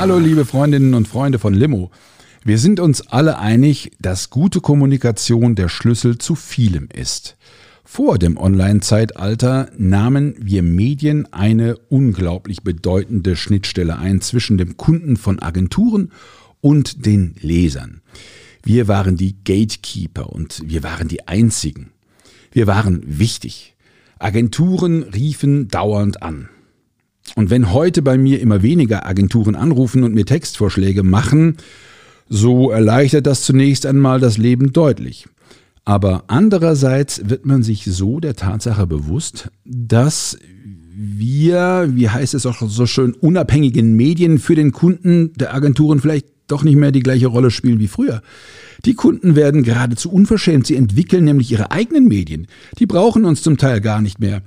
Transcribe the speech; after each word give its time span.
Hallo 0.00 0.18
liebe 0.18 0.46
Freundinnen 0.46 0.94
und 0.94 1.08
Freunde 1.08 1.38
von 1.38 1.52
Limo. 1.52 1.90
Wir 2.42 2.56
sind 2.56 2.80
uns 2.80 3.02
alle 3.08 3.38
einig, 3.38 3.92
dass 4.00 4.30
gute 4.30 4.62
Kommunikation 4.62 5.56
der 5.56 5.68
Schlüssel 5.68 6.16
zu 6.16 6.36
vielem 6.36 6.88
ist. 6.90 7.36
Vor 7.84 8.16
dem 8.16 8.38
Online-Zeitalter 8.38 9.68
nahmen 9.76 10.36
wir 10.38 10.62
Medien 10.62 11.30
eine 11.34 11.76
unglaublich 11.90 12.62
bedeutende 12.62 13.36
Schnittstelle 13.36 13.98
ein 13.98 14.22
zwischen 14.22 14.56
dem 14.56 14.78
Kunden 14.78 15.18
von 15.18 15.38
Agenturen 15.38 16.12
und 16.62 17.04
den 17.04 17.34
Lesern. 17.38 18.00
Wir 18.62 18.88
waren 18.88 19.18
die 19.18 19.36
Gatekeeper 19.44 20.32
und 20.32 20.62
wir 20.64 20.82
waren 20.82 21.08
die 21.08 21.28
Einzigen. 21.28 21.90
Wir 22.52 22.66
waren 22.66 23.02
wichtig. 23.04 23.76
Agenturen 24.18 25.02
riefen 25.02 25.68
dauernd 25.68 26.22
an. 26.22 26.48
Und 27.36 27.50
wenn 27.50 27.72
heute 27.72 28.02
bei 28.02 28.18
mir 28.18 28.40
immer 28.40 28.62
weniger 28.62 29.06
Agenturen 29.06 29.54
anrufen 29.54 30.04
und 30.04 30.14
mir 30.14 30.24
Textvorschläge 30.24 31.02
machen, 31.02 31.56
so 32.28 32.70
erleichtert 32.70 33.26
das 33.26 33.42
zunächst 33.42 33.86
einmal 33.86 34.20
das 34.20 34.38
Leben 34.38 34.72
deutlich. 34.72 35.26
Aber 35.84 36.24
andererseits 36.28 37.28
wird 37.28 37.46
man 37.46 37.62
sich 37.62 37.84
so 37.84 38.20
der 38.20 38.36
Tatsache 38.36 38.86
bewusst, 38.86 39.50
dass 39.64 40.38
wir, 40.94 41.88
wie 41.92 42.08
heißt 42.08 42.34
es 42.34 42.46
auch 42.46 42.60
so 42.60 42.86
schön, 42.86 43.14
unabhängigen 43.14 43.96
Medien 43.96 44.38
für 44.38 44.54
den 44.54 44.72
Kunden 44.72 45.32
der 45.34 45.54
Agenturen 45.54 46.00
vielleicht 46.00 46.26
doch 46.46 46.62
nicht 46.62 46.76
mehr 46.76 46.92
die 46.92 47.02
gleiche 47.02 47.28
Rolle 47.28 47.50
spielen 47.50 47.78
wie 47.78 47.88
früher. 47.88 48.22
Die 48.84 48.94
Kunden 48.94 49.36
werden 49.36 49.62
geradezu 49.62 50.10
unverschämt. 50.10 50.66
Sie 50.66 50.76
entwickeln 50.76 51.24
nämlich 51.24 51.50
ihre 51.50 51.70
eigenen 51.70 52.06
Medien. 52.06 52.46
Die 52.78 52.86
brauchen 52.86 53.24
uns 53.24 53.42
zum 53.42 53.56
Teil 53.56 53.80
gar 53.80 54.00
nicht 54.00 54.20
mehr. 54.20 54.42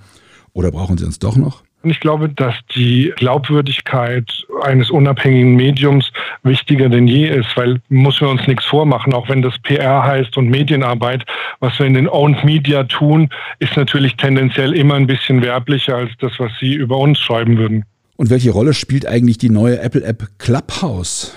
Oder 0.53 0.71
brauchen 0.71 0.97
sie 0.97 1.05
uns 1.05 1.19
doch 1.19 1.35
noch? 1.35 1.62
Und 1.83 1.89
ich 1.89 1.99
glaube, 1.99 2.29
dass 2.29 2.55
die 2.75 3.13
Glaubwürdigkeit 3.17 4.45
eines 4.63 4.89
unabhängigen 4.89 5.55
Mediums 5.55 6.13
wichtiger 6.41 6.87
denn 6.87 7.07
je 7.07 7.27
ist, 7.27 7.57
weil 7.57 7.81
muss 7.89 8.21
wir 8.21 8.29
uns 8.29 8.47
nichts 8.47 8.63
vormachen, 8.65 9.13
auch 9.13 9.27
wenn 9.27 9.41
das 9.41 9.59
PR 9.59 10.01
heißt 10.01 10.37
und 10.37 10.49
Medienarbeit, 10.49 11.25
was 11.59 11.77
wir 11.77 11.85
in 11.85 11.93
den 11.93 12.07
Owned 12.07 12.45
Media 12.45 12.85
tun, 12.85 13.29
ist 13.59 13.75
natürlich 13.75 14.15
tendenziell 14.15 14.73
immer 14.73 14.95
ein 14.95 15.07
bisschen 15.07 15.41
werblicher 15.41 15.97
als 15.97 16.11
das, 16.19 16.31
was 16.37 16.53
Sie 16.61 16.73
über 16.73 16.97
uns 16.97 17.19
schreiben 17.19 17.57
würden. 17.57 17.83
Und 18.15 18.29
welche 18.29 18.51
Rolle 18.51 18.73
spielt 18.73 19.05
eigentlich 19.05 19.37
die 19.37 19.49
neue 19.49 19.81
Apple-App 19.81 20.39
Clubhouse? 20.39 21.35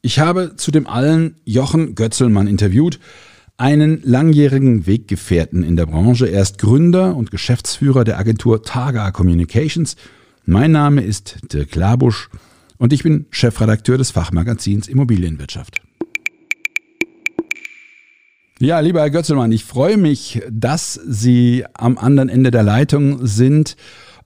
Ich 0.00 0.20
habe 0.20 0.54
zu 0.54 0.70
dem 0.70 0.86
allen 0.86 1.34
Jochen 1.44 1.96
Götzelmann 1.96 2.46
interviewt, 2.46 3.00
einen 3.58 4.00
langjährigen 4.04 4.86
Weggefährten 4.86 5.64
in 5.64 5.76
der 5.76 5.86
Branche. 5.86 6.28
Er 6.28 6.42
ist 6.42 6.58
Gründer 6.58 7.16
und 7.16 7.32
Geschäftsführer 7.32 8.04
der 8.04 8.18
Agentur 8.18 8.62
Targa 8.62 9.10
Communications. 9.10 9.96
Mein 10.46 10.70
Name 10.70 11.02
ist 11.02 11.38
Dirk 11.52 11.74
Labusch 11.74 12.30
und 12.78 12.92
ich 12.92 13.02
bin 13.02 13.26
Chefredakteur 13.30 13.98
des 13.98 14.12
Fachmagazins 14.12 14.86
Immobilienwirtschaft. 14.86 15.82
Ja, 18.60 18.78
lieber 18.80 19.00
Herr 19.00 19.10
Götzelmann, 19.10 19.52
ich 19.52 19.64
freue 19.64 19.96
mich, 19.96 20.40
dass 20.50 20.94
Sie 20.94 21.64
am 21.74 21.98
anderen 21.98 22.28
Ende 22.28 22.52
der 22.52 22.62
Leitung 22.62 23.26
sind. 23.26 23.76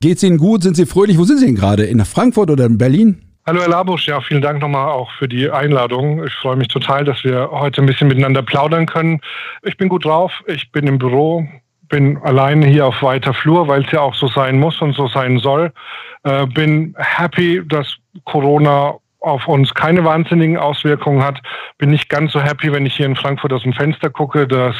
Geht 0.00 0.18
es 0.18 0.22
Ihnen 0.22 0.38
gut? 0.38 0.62
Sind 0.62 0.76
Sie 0.76 0.86
fröhlich? 0.86 1.16
Wo 1.16 1.24
sind 1.24 1.38
Sie 1.38 1.46
denn 1.46 1.54
gerade? 1.54 1.84
In 1.84 2.04
Frankfurt 2.04 2.50
oder 2.50 2.66
in 2.66 2.76
Berlin? 2.76 3.22
Hallo 3.44 3.60
Herr 3.60 3.70
Labusch, 3.70 4.06
ja, 4.06 4.20
vielen 4.20 4.40
Dank 4.40 4.60
nochmal 4.60 4.88
auch 4.90 5.10
für 5.18 5.26
die 5.26 5.50
Einladung. 5.50 6.24
Ich 6.24 6.32
freue 6.32 6.54
mich 6.54 6.68
total, 6.68 7.02
dass 7.02 7.24
wir 7.24 7.50
heute 7.50 7.82
ein 7.82 7.86
bisschen 7.86 8.06
miteinander 8.06 8.40
plaudern 8.40 8.86
können. 8.86 9.20
Ich 9.64 9.76
bin 9.76 9.88
gut 9.88 10.04
drauf, 10.04 10.44
ich 10.46 10.70
bin 10.70 10.86
im 10.86 10.96
Büro, 10.96 11.44
bin 11.88 12.18
alleine 12.18 12.66
hier 12.66 12.86
auf 12.86 13.02
weiter 13.02 13.34
Flur, 13.34 13.66
weil 13.66 13.84
es 13.84 13.90
ja 13.90 14.00
auch 14.00 14.14
so 14.14 14.28
sein 14.28 14.60
muss 14.60 14.80
und 14.80 14.92
so 14.92 15.08
sein 15.08 15.40
soll. 15.40 15.72
Äh, 16.22 16.46
bin 16.46 16.94
happy, 16.96 17.62
dass 17.66 17.96
Corona 18.22 18.94
auf 19.22 19.46
uns 19.48 19.72
keine 19.74 20.04
wahnsinnigen 20.04 20.56
Auswirkungen 20.56 21.22
hat. 21.22 21.40
Bin 21.78 21.90
nicht 21.90 22.08
ganz 22.08 22.32
so 22.32 22.40
happy, 22.40 22.72
wenn 22.72 22.84
ich 22.86 22.96
hier 22.96 23.06
in 23.06 23.16
Frankfurt 23.16 23.52
aus 23.52 23.62
dem 23.62 23.72
Fenster 23.72 24.10
gucke. 24.10 24.46
Das 24.46 24.74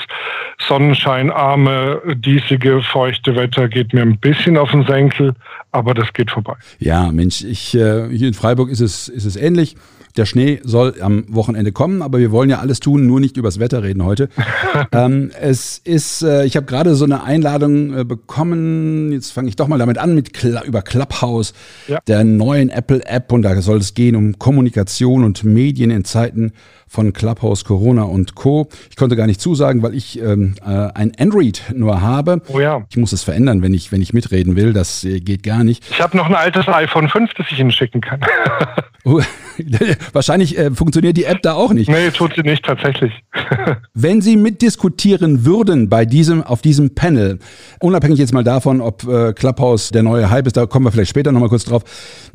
sonnenscheinarme, 0.67 2.03
diesige, 2.17 2.83
feuchte 2.83 3.37
Wetter 3.37 3.69
geht 3.69 3.93
mir 3.93 4.03
ein 4.03 4.19
bisschen 4.19 4.57
auf 4.57 4.71
den 4.73 4.85
Senkel, 4.87 5.35
aber 5.71 5.95
das 5.95 6.13
geht 6.13 6.31
vorbei. 6.31 6.55
Ja, 6.79 7.11
Mensch, 7.13 7.43
ich, 7.45 7.75
äh, 7.75 8.09
hier 8.11 8.29
in 8.29 8.35
Freiburg 8.35 8.69
ist 8.69 8.81
es, 8.81 9.09
ist 9.09 9.25
es 9.25 9.37
ähnlich. 9.37 9.77
Der 10.17 10.27
Schnee 10.27 10.61
soll 10.63 11.01
am 11.01 11.25
Wochenende 11.29 11.73
kommen, 11.73 12.03
aber 12.03 12.19
wir 12.19 12.31
wollen 12.31 12.51
ja 12.51 12.59
alles 12.59 12.81
tun, 12.81 13.07
nur 13.07 13.21
nicht 13.21 13.37
übers 13.37 13.59
Wetter 13.59 13.83
reden 13.83 14.05
heute. 14.05 14.29
ähm, 14.93 15.31
es 15.41 15.81
ist, 15.85 16.23
äh, 16.23 16.45
ich 16.45 16.57
habe 16.57 16.67
gerade 16.67 16.95
so 16.95 17.05
eine 17.05 17.23
Einladung 17.25 17.97
äh, 17.97 18.05
bekommen. 18.05 19.13
Jetzt 19.13 19.33
fange 19.33 19.49
ich 19.49 19.57
doch 19.57 19.69
mal 19.69 19.79
damit 19.79 19.99
an 19.99 20.15
mit 20.15 20.35
Cl 20.35 20.61
über 20.65 20.83
Clubhouse, 20.83 21.55
ja. 21.89 22.01
der 22.07 22.25
neuen 22.25 22.69
Apple-App, 22.69 23.33
und 23.33 23.43
da 23.43 23.61
soll 23.63 23.79
es 23.79 23.95
gehen 23.95 24.17
um 24.17 24.39
Kommunikation 24.39 25.25
und 25.25 25.45
Medien 25.45 25.91
in 25.91 26.05
Zeiten 26.05 26.53
von 26.93 27.15
Clubhouse, 27.15 27.65
Corona 27.65 28.03
und 28.03 28.35
Co. 28.35 28.69
Ich 28.91 28.97
konnte 28.97 29.17
gar 29.17 29.27
nicht 29.27 29.41
zusagen, 29.41 29.83
weil 29.83 29.95
ich 29.95 30.21
ähm, 30.21 30.57
äh, 30.63 30.69
ein 30.69 31.13
Android 31.19 31.63
nur 31.75 32.03
habe. 32.03 32.43
Oh 32.49 32.61
ja. 32.61 32.85
Ich 32.91 32.99
muss 32.99 33.13
es 33.13 33.23
verändern, 33.23 33.63
wenn 33.63 33.73
ich, 33.73 33.93
wenn 33.93 34.03
ich 34.03 34.13
mitreden 34.13 34.57
will. 34.57 34.75
Das 34.75 35.03
äh, 35.03 35.21
geht 35.21 35.43
gar 35.43 35.65
nicht. 35.65 35.83
Ich 35.91 36.03
habe 36.03 36.15
noch 36.19 36.27
ein 36.27 36.35
altes 36.35 36.69
iPhone 36.69 37.09
5, 37.09 37.33
das 37.33 37.47
ich 37.51 37.59
Ihnen 37.59 37.71
schicken 37.71 38.03
kann. 38.03 38.21
oh, 39.05 39.23
wahrscheinlich 40.13 40.59
äh, 40.59 40.71
funktioniert 40.71 41.17
die 41.17 41.25
App 41.25 41.41
da 41.41 41.55
auch 41.55 41.73
nicht. 41.73 41.89
Nee, 41.89 42.11
tut 42.11 42.35
sie 42.37 42.43
nicht, 42.43 42.63
tatsächlich. 42.63 43.13
wenn 43.95 44.21
Sie 44.21 44.37
mitdiskutieren 44.37 45.47
würden 45.47 45.89
bei 45.89 46.05
diesem, 46.05 46.43
auf 46.43 46.61
diesem 46.61 46.95
Panel, 46.95 47.39
unabhängig 47.81 48.19
jetzt 48.19 48.35
mal 48.35 48.45
davon, 48.45 48.83
ob 48.83 49.09
äh, 49.09 49.33
Clubhouse 49.33 49.91
der 49.91 50.03
neue 50.03 50.29
Hype 50.29 50.47
ist, 50.47 50.59
da 50.59 50.67
kommen 50.67 50.85
wir 50.85 50.93
vielleicht 50.93 51.11
später 51.11 51.33
nochmal 51.33 51.49
kurz 51.49 51.65
drauf. 51.65 51.85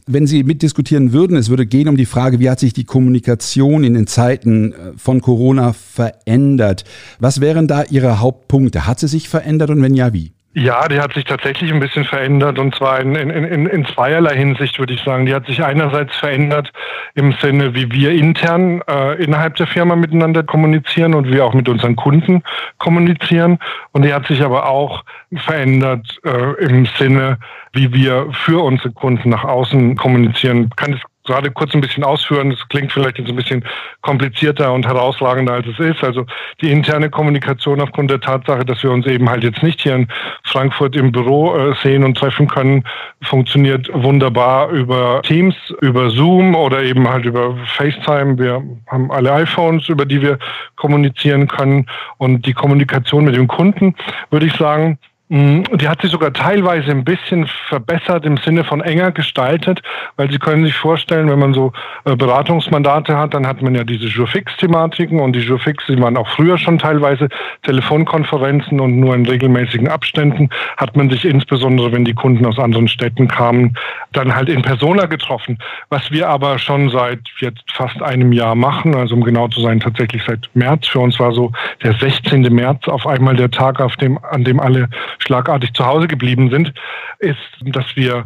Wenn 0.07 0.25
Sie 0.25 0.44
mitdiskutieren 0.44 1.13
würden, 1.13 1.38
es 1.38 1.50
würde 1.50 1.66
gehen 1.66 1.89
um 1.89 1.97
die 1.97 2.06
Frage, 2.06 2.39
wie 2.39 2.50
hat 2.50 2.59
sich 2.59 2.74
die 2.74 2.85
Kommunikation 2.85 3.84
in 3.84 3.94
den 3.94 4.07
Zeiten 4.07 4.47
Zeiten 4.47 4.74
äh, 4.74 4.97
von 4.97 5.22
Corona 5.22 5.74
verändert? 5.74 6.84
Was 7.19 7.41
wären 7.41 7.68
da 7.68 7.84
Ihre 7.84 8.19
Hauptpunkte? 8.19 8.88
Hat 8.88 9.00
sie 9.00 9.08
sich 9.08 9.30
verändert 9.30 9.69
und 9.69 9.81
wenn 9.81 9.94
ja, 9.94 10.13
wie? 10.13 10.34
Ja, 10.53 10.88
die 10.88 11.00
hat 11.00 11.13
sich 11.13 11.24
tatsächlich 11.24 11.72
ein 11.72 11.80
bisschen 11.80 12.03
verändert 12.03 12.57
und 12.57 12.74
zwar 12.74 13.00
in, 13.00 13.13
in, 13.13 13.30
in, 13.30 13.68
in 13.68 13.86
zweierlei 13.86 14.36
Hinsicht, 14.36 14.80
würde 14.80 14.94
ich 14.94 15.03
sagen. 15.03 15.28
Die 15.28 15.36
hat 15.36 15.46
sich 15.46 15.63
einerseits 15.63 16.16
verändert 16.16 16.72
im 17.13 17.34
Sinne, 17.34 17.75
wie 17.75 17.91
wir 17.91 18.12
intern 18.12 18.81
äh, 18.90 19.24
innerhalb 19.24 19.56
der 19.57 19.68
Firma 19.68 19.96
miteinander 19.96 20.41
kommunizieren 20.41 21.13
und 21.13 21.31
wir 21.31 21.46
auch 21.46 21.53
mit 21.53 21.69
unseren 21.69 21.96
Kunden 21.96 22.41
kommunizieren. 22.80 23.59
Und 23.91 24.03
die 24.03 24.12
hat 24.12 24.25
sich 24.25 24.41
aber 24.41 24.68
auch 24.68 25.03
verändert 25.36 26.19
äh, 26.25 26.66
im 26.66 26.88
Sinne, 26.97 27.38
wie 27.74 27.94
wir 27.94 28.30
für 28.31 28.63
unsere 28.63 28.91
Kunden 28.94 29.30
nach 29.30 29.44
außen 29.44 29.96
kommunizieren. 29.96 30.72
Kann 30.75 30.94
es 30.94 31.02
gerade 31.27 31.51
kurz 31.51 31.73
ein 31.75 31.81
bisschen 31.81 32.03
ausführen. 32.03 32.49
Das 32.49 32.67
klingt 32.69 32.91
vielleicht 32.91 33.19
jetzt 33.19 33.29
ein 33.29 33.35
bisschen 33.35 33.63
komplizierter 34.01 34.73
und 34.73 34.85
herausragender, 34.85 35.53
als 35.53 35.67
es 35.67 35.79
ist. 35.79 36.03
Also 36.03 36.25
die 36.61 36.71
interne 36.71 37.09
Kommunikation 37.09 37.79
aufgrund 37.81 38.09
der 38.09 38.19
Tatsache, 38.19 38.65
dass 38.65 38.81
wir 38.81 38.91
uns 38.91 39.05
eben 39.05 39.29
halt 39.29 39.43
jetzt 39.43 39.61
nicht 39.61 39.81
hier 39.81 39.95
in 39.95 40.07
Frankfurt 40.43 40.95
im 40.95 41.11
Büro 41.11 41.55
äh, 41.55 41.75
sehen 41.83 42.03
und 42.03 42.18
treffen 42.18 42.47
können, 42.47 42.83
funktioniert 43.21 43.89
wunderbar 43.94 44.69
über 44.69 45.21
Teams, 45.24 45.56
über 45.81 46.09
Zoom 46.09 46.56
oder 46.56 46.81
eben 46.81 47.07
halt 47.07 47.25
über 47.25 47.56
FaceTime. 47.75 48.38
Wir 48.39 48.63
haben 48.88 49.12
alle 49.12 49.31
iPhones, 49.33 49.89
über 49.89 50.06
die 50.06 50.21
wir 50.21 50.39
kommunizieren 50.75 51.47
können. 51.47 51.85
Und 52.18 52.45
die 52.45 52.53
Kommunikation 52.53 53.25
mit 53.25 53.35
dem 53.35 53.47
Kunden, 53.47 53.95
würde 54.30 54.45
ich 54.45 54.53
sagen, 54.53 54.97
die 55.29 55.89
hat 55.89 56.01
sich 56.01 56.12
sogar 56.12 56.31
teilweise 56.31 56.89
ein 56.89 57.03
bisschen 57.03 57.47
verbessert 57.68 58.25
im 58.25 58.38
Sinne 58.38 58.63
von 58.63 58.79
enger 58.79 59.12
gestaltet, 59.12 59.81
weil 60.15 60.31
Sie 60.31 60.39
können 60.39 60.63
sich 60.63 60.75
vorstellen, 60.75 61.29
wenn 61.29 61.39
man 61.39 61.53
so 61.53 61.74
äh, 62.06 62.15
Beratungsmandate 62.15 63.18
hat, 63.18 63.33
dann 63.33 63.45
hat 63.45 63.62
man 63.62 63.75
ja 63.75 63.83
diese 63.83 64.06
Jurfix-Thematiken 64.06 65.19
und 65.19 65.33
die 65.33 65.41
Jurfix, 65.41 65.83
die 65.88 66.00
waren 66.00 66.15
auch 66.15 66.29
früher 66.29 66.57
schon 66.57 66.79
teilweise 66.79 67.27
Telefonkonferenzen 67.63 68.79
und 68.79 69.01
nur 69.01 69.15
in 69.15 69.25
regelmäßigen 69.25 69.89
Abständen 69.89 70.50
hat 70.77 70.95
man 70.95 71.09
sich 71.09 71.25
insbesondere, 71.25 71.91
wenn 71.91 72.06
die 72.06 72.13
Kunden 72.13 72.45
aus 72.45 72.57
anderen 72.57 72.88
Städten 72.88 73.27
kamen, 73.27 73.75
dann 74.13 74.33
halt 74.33 74.47
in 74.47 74.62
Persona 74.62 75.07
getroffen. 75.07 75.57
Was 75.89 76.09
wir 76.09 76.30
aber 76.30 76.57
schon 76.57 76.89
seit 76.89 77.19
jetzt 77.39 77.69
fast 77.73 78.01
einem 78.01 78.31
Jahr 78.31 78.56
machen, 78.56 78.95
also 78.95 79.15
um 79.15 79.25
genau 79.25 79.50
zu 79.50 79.59
sein, 79.59 79.81
tatsächlich 79.81 80.23
seit 80.25 80.50
März. 80.53 80.88
Für 80.88 81.00
uns 81.00 81.19
war 81.19 81.33
so 81.33 81.51
der 81.83 81.95
16. 81.95 82.44
März 82.44 82.88
auf 82.88 83.06
einmal 83.06 83.35
der 83.35 83.51
Tag, 83.51 83.81
auf 83.81 83.97
dem, 83.97 84.18
an 84.23 84.45
dem 84.45 84.62
alle 84.62 84.88
schlagartig 85.19 85.74
zu 85.74 85.86
Hause 85.86 86.08
geblieben 86.08 86.50
sind, 86.50 86.74
ist, 87.19 87.38
dass 87.62 87.96
wir 87.96 88.25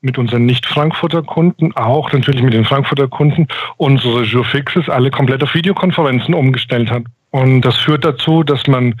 mit 0.00 0.18
unseren 0.18 0.46
Nicht-Frankfurter 0.46 1.22
Kunden, 1.22 1.74
auch 1.76 2.12
natürlich 2.12 2.42
mit 2.42 2.54
den 2.54 2.64
Frankfurter 2.64 3.08
Kunden, 3.08 3.46
unsere 3.76 4.24
Jurfixes 4.24 4.88
alle 4.88 5.10
komplett 5.10 5.42
auf 5.42 5.54
Videokonferenzen 5.54 6.34
umgestellt 6.34 6.90
hat. 6.90 7.04
Und 7.30 7.62
das 7.62 7.76
führt 7.78 8.04
dazu, 8.04 8.42
dass 8.42 8.66
man, 8.66 9.00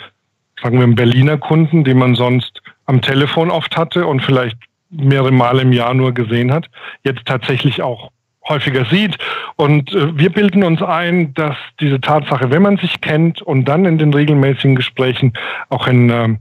sagen 0.62 0.78
wir, 0.78 0.84
einen 0.84 0.94
Berliner 0.94 1.38
Kunden, 1.38 1.84
den 1.84 1.98
man 1.98 2.14
sonst 2.14 2.62
am 2.86 3.02
Telefon 3.02 3.50
oft 3.50 3.76
hatte 3.76 4.06
und 4.06 4.20
vielleicht 4.20 4.56
mehrere 4.90 5.32
Male 5.32 5.62
im 5.62 5.72
Jahr 5.72 5.94
nur 5.94 6.12
gesehen 6.12 6.52
hat, 6.52 6.68
jetzt 7.02 7.24
tatsächlich 7.26 7.82
auch 7.82 8.10
häufiger 8.48 8.84
sieht. 8.86 9.18
Und 9.56 9.92
äh, 9.94 10.16
wir 10.16 10.30
bilden 10.30 10.64
uns 10.64 10.82
ein, 10.82 11.34
dass 11.34 11.56
diese 11.80 12.00
Tatsache, 12.00 12.50
wenn 12.50 12.62
man 12.62 12.76
sich 12.76 13.00
kennt 13.00 13.42
und 13.42 13.64
dann 13.66 13.84
in 13.84 13.98
den 13.98 14.12
regelmäßigen 14.14 14.76
Gesprächen 14.76 15.32
auch 15.68 15.86
ein, 15.86 16.10
äh, 16.10 16.36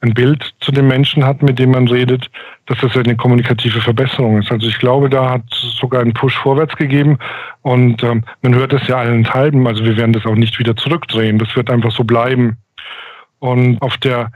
ein 0.00 0.14
Bild 0.14 0.54
zu 0.60 0.72
dem 0.72 0.88
Menschen 0.88 1.24
hat, 1.24 1.42
mit 1.42 1.58
dem 1.58 1.70
man 1.70 1.88
redet, 1.88 2.30
dass 2.66 2.78
das 2.80 2.96
eine 2.96 3.16
kommunikative 3.16 3.80
Verbesserung 3.80 4.38
ist. 4.38 4.52
Also 4.52 4.68
ich 4.68 4.78
glaube, 4.78 5.08
da 5.08 5.30
hat 5.30 5.42
es 5.50 5.76
sogar 5.76 6.02
einen 6.02 6.12
Push 6.12 6.36
vorwärts 6.36 6.76
gegeben 6.76 7.18
und 7.62 8.02
ähm, 8.02 8.24
man 8.42 8.54
hört 8.54 8.72
es 8.72 8.86
ja 8.88 8.98
allenthalben. 8.98 9.66
Also 9.66 9.84
wir 9.84 9.96
werden 9.96 10.12
das 10.12 10.26
auch 10.26 10.34
nicht 10.34 10.58
wieder 10.58 10.76
zurückdrehen. 10.76 11.38
Das 11.38 11.54
wird 11.56 11.70
einfach 11.70 11.92
so 11.92 12.04
bleiben. 12.04 12.58
Und 13.38 13.80
auf 13.80 13.96
der 13.98 14.30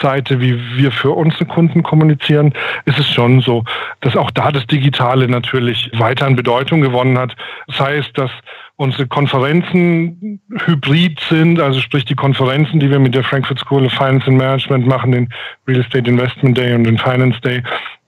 Seite, 0.00 0.40
wie 0.40 0.58
wir 0.76 0.90
für 0.90 1.10
unsere 1.10 1.44
Kunden 1.44 1.82
kommunizieren, 1.82 2.52
ist 2.86 2.98
es 2.98 3.08
schon 3.08 3.40
so, 3.40 3.64
dass 4.00 4.16
auch 4.16 4.30
da 4.30 4.50
das 4.50 4.66
Digitale 4.66 5.28
natürlich 5.28 5.90
weiter 5.94 6.26
an 6.26 6.36
Bedeutung 6.36 6.80
gewonnen 6.80 7.18
hat. 7.18 7.36
Sei 7.68 7.96
es, 7.98 8.10
dass 8.14 8.30
unsere 8.76 9.06
Konferenzen 9.06 10.40
hybrid 10.64 11.20
sind, 11.28 11.60
also 11.60 11.80
sprich 11.80 12.04
die 12.04 12.14
Konferenzen, 12.14 12.80
die 12.80 12.90
wir 12.90 12.98
mit 12.98 13.14
der 13.14 13.24
Frankfurt 13.24 13.58
School 13.58 13.84
of 13.84 13.92
Finance 13.92 14.26
and 14.26 14.38
Management 14.38 14.86
machen, 14.86 15.12
den 15.12 15.28
Real 15.68 15.80
Estate 15.80 16.10
Investment 16.10 16.56
Day 16.56 16.74
und 16.74 16.84
den 16.84 16.98
Finance 16.98 17.40
Day, 17.40 17.62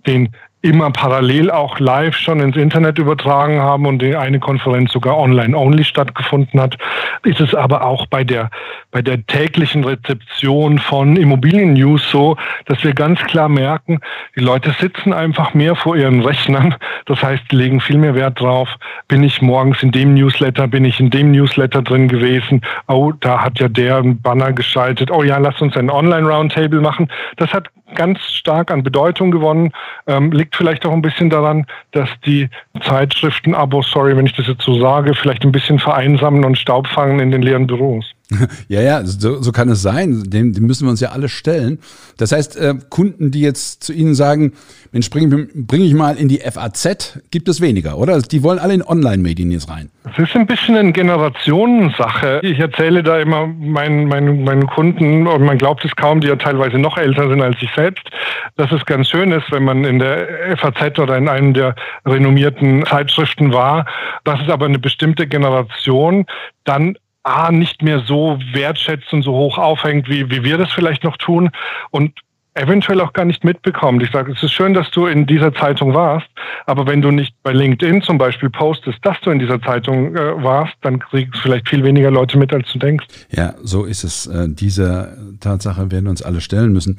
den 0.06 0.30
immer 0.62 0.90
parallel 0.90 1.50
auch 1.50 1.78
live 1.78 2.16
schon 2.16 2.40
ins 2.40 2.56
Internet 2.56 2.98
übertragen 2.98 3.60
haben 3.60 3.86
und 3.86 4.00
die 4.00 4.16
eine 4.16 4.40
Konferenz 4.40 4.92
sogar 4.92 5.16
online-only 5.16 5.84
stattgefunden 5.84 6.60
hat, 6.60 6.76
ist 7.24 7.40
es 7.40 7.54
aber 7.54 7.84
auch 7.84 8.06
bei 8.06 8.24
der, 8.24 8.50
bei 8.90 9.02
der 9.02 9.24
täglichen 9.26 9.84
Rezeption 9.84 10.78
von 10.78 11.16
Immobilien-News 11.16 12.10
so, 12.10 12.36
dass 12.64 12.82
wir 12.82 12.94
ganz 12.94 13.20
klar 13.24 13.48
merken, 13.48 14.00
die 14.34 14.40
Leute 14.40 14.74
sitzen 14.80 15.12
einfach 15.12 15.54
mehr 15.54 15.76
vor 15.76 15.96
ihren 15.96 16.22
Rechnern. 16.22 16.74
Das 17.04 17.22
heißt, 17.22 17.52
legen 17.52 17.80
viel 17.80 17.98
mehr 17.98 18.14
Wert 18.14 18.40
drauf. 18.40 18.68
Bin 19.08 19.22
ich 19.22 19.40
morgens 19.42 19.82
in 19.82 19.92
dem 19.92 20.14
Newsletter, 20.14 20.66
bin 20.66 20.84
ich 20.84 20.98
in 20.98 21.10
dem 21.10 21.30
Newsletter 21.30 21.82
drin 21.82 22.08
gewesen? 22.08 22.62
Oh, 22.88 23.12
da 23.12 23.42
hat 23.42 23.60
ja 23.60 23.68
der 23.68 23.98
einen 23.98 24.20
Banner 24.20 24.52
geschaltet. 24.52 25.10
Oh 25.10 25.22
ja, 25.22 25.38
lass 25.38 25.60
uns 25.60 25.76
ein 25.76 25.90
Online-Roundtable 25.90 26.80
machen. 26.80 27.08
Das 27.36 27.52
hat 27.52 27.68
ganz 27.94 28.20
stark 28.20 28.70
an 28.70 28.82
Bedeutung 28.82 29.30
gewonnen. 29.30 29.72
Ähm, 30.06 30.32
liegt 30.32 30.56
vielleicht 30.56 30.84
auch 30.86 30.92
ein 30.92 31.02
bisschen 31.02 31.30
daran, 31.30 31.66
dass 31.92 32.08
die 32.24 32.48
Zeitschriften-Abos, 32.82 33.90
sorry, 33.90 34.16
wenn 34.16 34.26
ich 34.26 34.34
das 34.34 34.46
jetzt 34.46 34.62
so 34.62 34.80
sage, 34.80 35.14
vielleicht 35.14 35.44
ein 35.44 35.52
bisschen 35.52 35.78
vereinsamen 35.78 36.44
und 36.44 36.58
Staub 36.58 36.86
fangen 36.88 37.20
in 37.20 37.30
den 37.30 37.42
leeren 37.42 37.66
Büros. 37.66 38.15
Ja, 38.68 38.80
ja, 38.80 39.04
so, 39.04 39.42
so 39.42 39.52
kann 39.52 39.68
es 39.68 39.82
sein. 39.82 40.24
Dem, 40.26 40.52
dem 40.52 40.66
müssen 40.66 40.86
wir 40.86 40.90
uns 40.90 41.00
ja 41.00 41.10
alle 41.10 41.28
stellen. 41.28 41.78
Das 42.16 42.32
heißt, 42.32 42.56
äh, 42.56 42.74
Kunden, 42.88 43.30
die 43.30 43.40
jetzt 43.40 43.84
zu 43.84 43.92
Ihnen 43.92 44.14
sagen, 44.14 44.52
Mensch, 44.92 45.10
bringe 45.10 45.48
bring 45.54 45.82
ich 45.82 45.94
mal 45.94 46.16
in 46.16 46.28
die 46.28 46.38
FAZ, 46.38 47.20
gibt 47.30 47.48
es 47.48 47.60
weniger, 47.60 47.98
oder? 47.98 48.20
Die 48.20 48.42
wollen 48.42 48.58
alle 48.58 48.74
in 48.74 48.82
Online-Medien 48.82 49.50
jetzt 49.50 49.68
rein. 49.68 49.90
Es 50.04 50.18
ist 50.18 50.34
ein 50.34 50.46
bisschen 50.46 50.76
eine 50.76 50.92
Generationensache. 50.92 52.40
Ich 52.42 52.58
erzähle 52.58 53.02
da 53.02 53.18
immer 53.18 53.46
meinen, 53.46 54.06
meinen, 54.06 54.44
meinen 54.44 54.66
Kunden, 54.66 55.26
und 55.26 55.42
man 55.42 55.58
glaubt 55.58 55.84
es 55.84 55.94
kaum, 55.96 56.20
die 56.20 56.28
ja 56.28 56.36
teilweise 56.36 56.78
noch 56.78 56.96
älter 56.96 57.28
sind 57.28 57.42
als 57.42 57.56
ich 57.60 57.70
selbst, 57.74 58.08
dass 58.56 58.70
es 58.72 58.84
ganz 58.86 59.08
schön 59.10 59.32
ist, 59.32 59.50
wenn 59.50 59.64
man 59.64 59.84
in 59.84 59.98
der 59.98 60.56
FAZ 60.56 60.98
oder 60.98 61.16
in 61.16 61.28
einem 61.28 61.54
der 61.54 61.74
renommierten 62.04 62.84
Zeitschriften 62.86 63.52
war, 63.52 63.86
dass 64.24 64.40
es 64.40 64.48
aber 64.48 64.66
eine 64.66 64.78
bestimmte 64.78 65.26
Generation 65.26 66.26
dann 66.64 66.96
A, 67.26 67.50
nicht 67.50 67.82
mehr 67.82 68.00
so 68.00 68.38
wertschätzt 68.52 69.12
und 69.12 69.22
so 69.22 69.32
hoch 69.32 69.58
aufhängt, 69.58 70.08
wie, 70.08 70.30
wie 70.30 70.44
wir 70.44 70.58
das 70.58 70.72
vielleicht 70.72 71.02
noch 71.02 71.16
tun 71.16 71.50
und 71.90 72.12
eventuell 72.56 73.00
auch 73.00 73.12
gar 73.12 73.24
nicht 73.24 73.44
mitbekommt. 73.44 74.02
Ich 74.02 74.10
sage, 74.10 74.32
es 74.32 74.42
ist 74.42 74.50
schön, 74.52 74.74
dass 74.74 74.90
du 74.90 75.06
in 75.06 75.26
dieser 75.26 75.54
Zeitung 75.54 75.94
warst, 75.94 76.26
aber 76.64 76.86
wenn 76.86 77.02
du 77.02 77.10
nicht 77.10 77.34
bei 77.42 77.52
LinkedIn 77.52 78.00
zum 78.02 78.16
Beispiel 78.18 78.48
postest, 78.48 78.98
dass 79.02 79.20
du 79.20 79.30
in 79.30 79.38
dieser 79.38 79.60
Zeitung 79.60 80.16
äh, 80.16 80.42
warst, 80.42 80.72
dann 80.80 80.98
kriegst 80.98 81.34
du 81.34 81.40
vielleicht 81.40 81.68
viel 81.68 81.84
weniger 81.84 82.10
Leute 82.10 82.38
mit, 82.38 82.54
als 82.54 82.72
du 82.72 82.78
denkst. 82.78 83.04
Ja, 83.30 83.54
so 83.62 83.84
ist 83.84 84.04
es. 84.04 84.26
Äh, 84.26 84.48
diese 84.48 85.18
Tatsache 85.40 85.90
werden 85.90 86.06
uns 86.06 86.22
alle 86.22 86.40
stellen 86.40 86.72
müssen. 86.72 86.98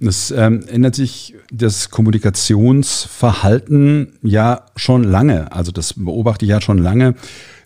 Es 0.00 0.30
ähm, 0.30 0.62
ändert 0.68 0.94
sich 0.94 1.34
das 1.50 1.88
Kommunikationsverhalten 1.90 4.18
ja 4.22 4.66
schon 4.76 5.04
lange. 5.04 5.50
Also 5.52 5.72
das 5.72 5.94
beobachte 5.94 6.44
ich 6.44 6.50
ja 6.50 6.60
schon 6.60 6.76
lange. 6.78 7.14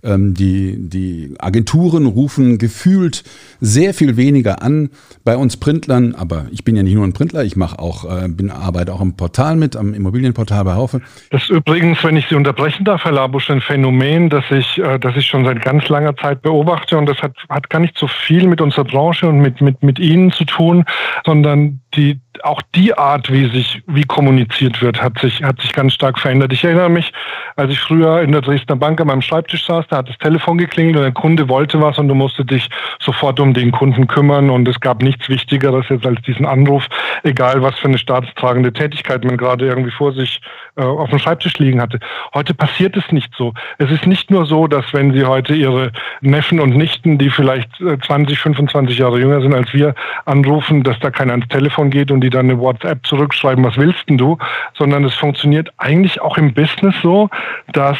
Ähm, 0.05 0.35
die, 0.35 0.77
die 0.79 1.35
Agenturen 1.39 2.07
rufen 2.07 2.59
gefühlt 2.59 3.23
sehr 3.61 3.95
viel 3.95 4.17
weniger 4.17 4.61
an 4.61 4.91
bei 5.25 5.37
uns 5.37 5.57
Printlern, 5.57 6.15
aber 6.17 6.47
ich 6.51 6.65
bin 6.65 6.75
ja 6.75 6.83
nicht 6.83 6.95
nur 6.95 7.05
ein 7.05 7.13
Printler, 7.13 7.45
ich 7.45 7.55
mache 7.55 7.79
auch, 7.79 8.05
äh, 8.05 8.29
bin, 8.29 8.51
arbeite 8.51 8.93
auch 8.93 9.01
im 9.01 9.17
Portal 9.17 9.55
mit, 9.55 9.77
am 9.77 9.95
Immobilienportal 9.95 10.65
bei 10.65 10.75
Haufe. 10.75 11.01
Das 11.31 11.43
ist 11.43 11.51
übrigens, 11.51 12.03
wenn 12.03 12.17
ich 12.17 12.27
Sie 12.29 12.35
unterbrechen 12.35 12.85
darf, 12.85 13.05
Herr 13.05 13.13
Labusch, 13.13 13.49
ein 13.51 13.61
Phänomen, 13.61 14.29
das 14.29 14.45
ich, 14.51 14.79
äh, 14.79 14.99
das 14.99 15.17
ich 15.17 15.27
schon 15.27 15.45
seit 15.45 15.63
ganz 15.63 15.89
langer 15.89 16.17
Zeit 16.17 16.43
beobachte 16.43 16.99
und 16.99 17.07
das 17.07 17.19
hat, 17.19 17.37
hat 17.49 17.71
gar 17.71 17.79
nicht 17.79 17.97
so 17.97 18.09
viel 18.09 18.49
mit 18.49 18.61
unserer 18.61 18.85
Branche 18.85 19.29
und 19.29 19.39
mit, 19.39 19.61
mit, 19.61 19.83
mit 19.85 20.01
Ihnen 20.01 20.33
zu 20.33 20.45
tun, 20.45 20.85
sondern 21.25 21.81
die, 21.95 22.21
auch 22.43 22.63
die 22.75 22.97
Art, 22.97 23.31
wie 23.31 23.51
sich, 23.51 23.83
wie 23.87 24.05
kommuniziert 24.05 24.81
wird, 24.81 25.03
hat 25.03 25.19
sich, 25.19 25.43
hat 25.43 25.61
sich 25.61 25.73
ganz 25.73 25.93
stark 25.95 26.19
verändert. 26.19 26.53
Ich 26.53 26.65
erinnere 26.65 26.89
mich, 26.89 27.13
als 27.57 27.71
ich 27.71 27.81
früher 27.81 28.23
in 28.23 28.33
der 28.33 28.41
Dresdner 28.41 28.77
Bank 28.77 29.01
an 29.01 29.09
meinem 29.09 29.23
Schreibtisch 29.23 29.67
saß, 29.67 29.87
da 29.89 29.99
hat 29.99 30.09
das 30.09 30.19
Telefon 30.19 30.59
geklingelt 30.59 30.97
und 30.97 31.03
der 31.03 31.13
Kunde 31.13 31.49
wollte 31.49 31.81
was 31.81 31.99
und 31.99 32.09
du 32.09 32.15
musst 32.15 32.39
dich 32.51 32.69
sofort 33.01 33.39
um 33.41 33.53
den 33.53 33.73
Kunden 33.73 34.07
kümmern 34.07 34.51
und 34.51 34.67
es 34.67 34.81
gab 34.81 35.03
nichts 35.03 35.29
Wichtigeres 35.29 35.87
jetzt 35.91 36.07
als 36.07 36.21
diesen 36.23 36.47
Anruf, 36.47 36.87
egal 37.23 37.63
was 37.63 37.79
für 37.79 37.89
eine 37.89 37.99
staatstragende 37.99 38.73
Tätigkeit 38.73 39.25
man 39.25 39.37
gerade 39.37 39.67
irgendwie 39.67 39.91
vor 39.91 40.13
sich 40.13 40.41
äh, 40.77 40.83
auf 40.83 41.11
dem 41.11 41.19
Schreibtisch 41.19 41.59
liegen 41.59 41.81
hatte. 41.81 42.01
Heute 42.33 42.55
passiert 42.55 42.97
es 42.97 43.13
nicht 43.13 43.33
so. 43.37 43.53
Es 43.79 43.91
ist 43.91 44.07
nicht 44.07 44.31
nur 44.31 44.47
so, 44.47 44.67
dass 44.67 44.87
wenn 44.93 45.13
Sie 45.13 45.25
heute 45.25 45.55
Ihre 45.55 45.93
Neffen 46.23 46.61
und 46.61 46.77
Nichten, 46.77 47.19
die 47.19 47.29
vielleicht 47.29 47.71
20, 47.77 48.39
äh, 48.39 48.41
25 48.41 48.99
Jahre 48.99 49.21
jünger 49.21 49.43
sind 49.43 49.55
als 49.55 49.73
wir, 49.75 49.95
anrufen, 50.25 50.83
dass 50.83 50.99
da 51.01 51.11
keiner 51.11 51.33
ans 51.33 51.49
Telefon 51.49 51.91
geht 51.91 52.11
und 52.11 52.22
die 52.23 52.31
dann 52.31 52.49
eine 52.49 52.59
WhatsApp 52.59 53.07
zurückschreiben, 53.07 53.65
was 53.65 53.77
willst 53.77 54.09
denn 54.09 54.19
du, 54.19 54.39
sondern 54.75 55.05
es 55.05 55.15
funktioniert 55.15 55.73
eigentlich 55.77 56.21
auch 56.21 56.39
im 56.39 56.55
Business 56.55 56.95
so, 57.03 57.29
dass 57.73 57.99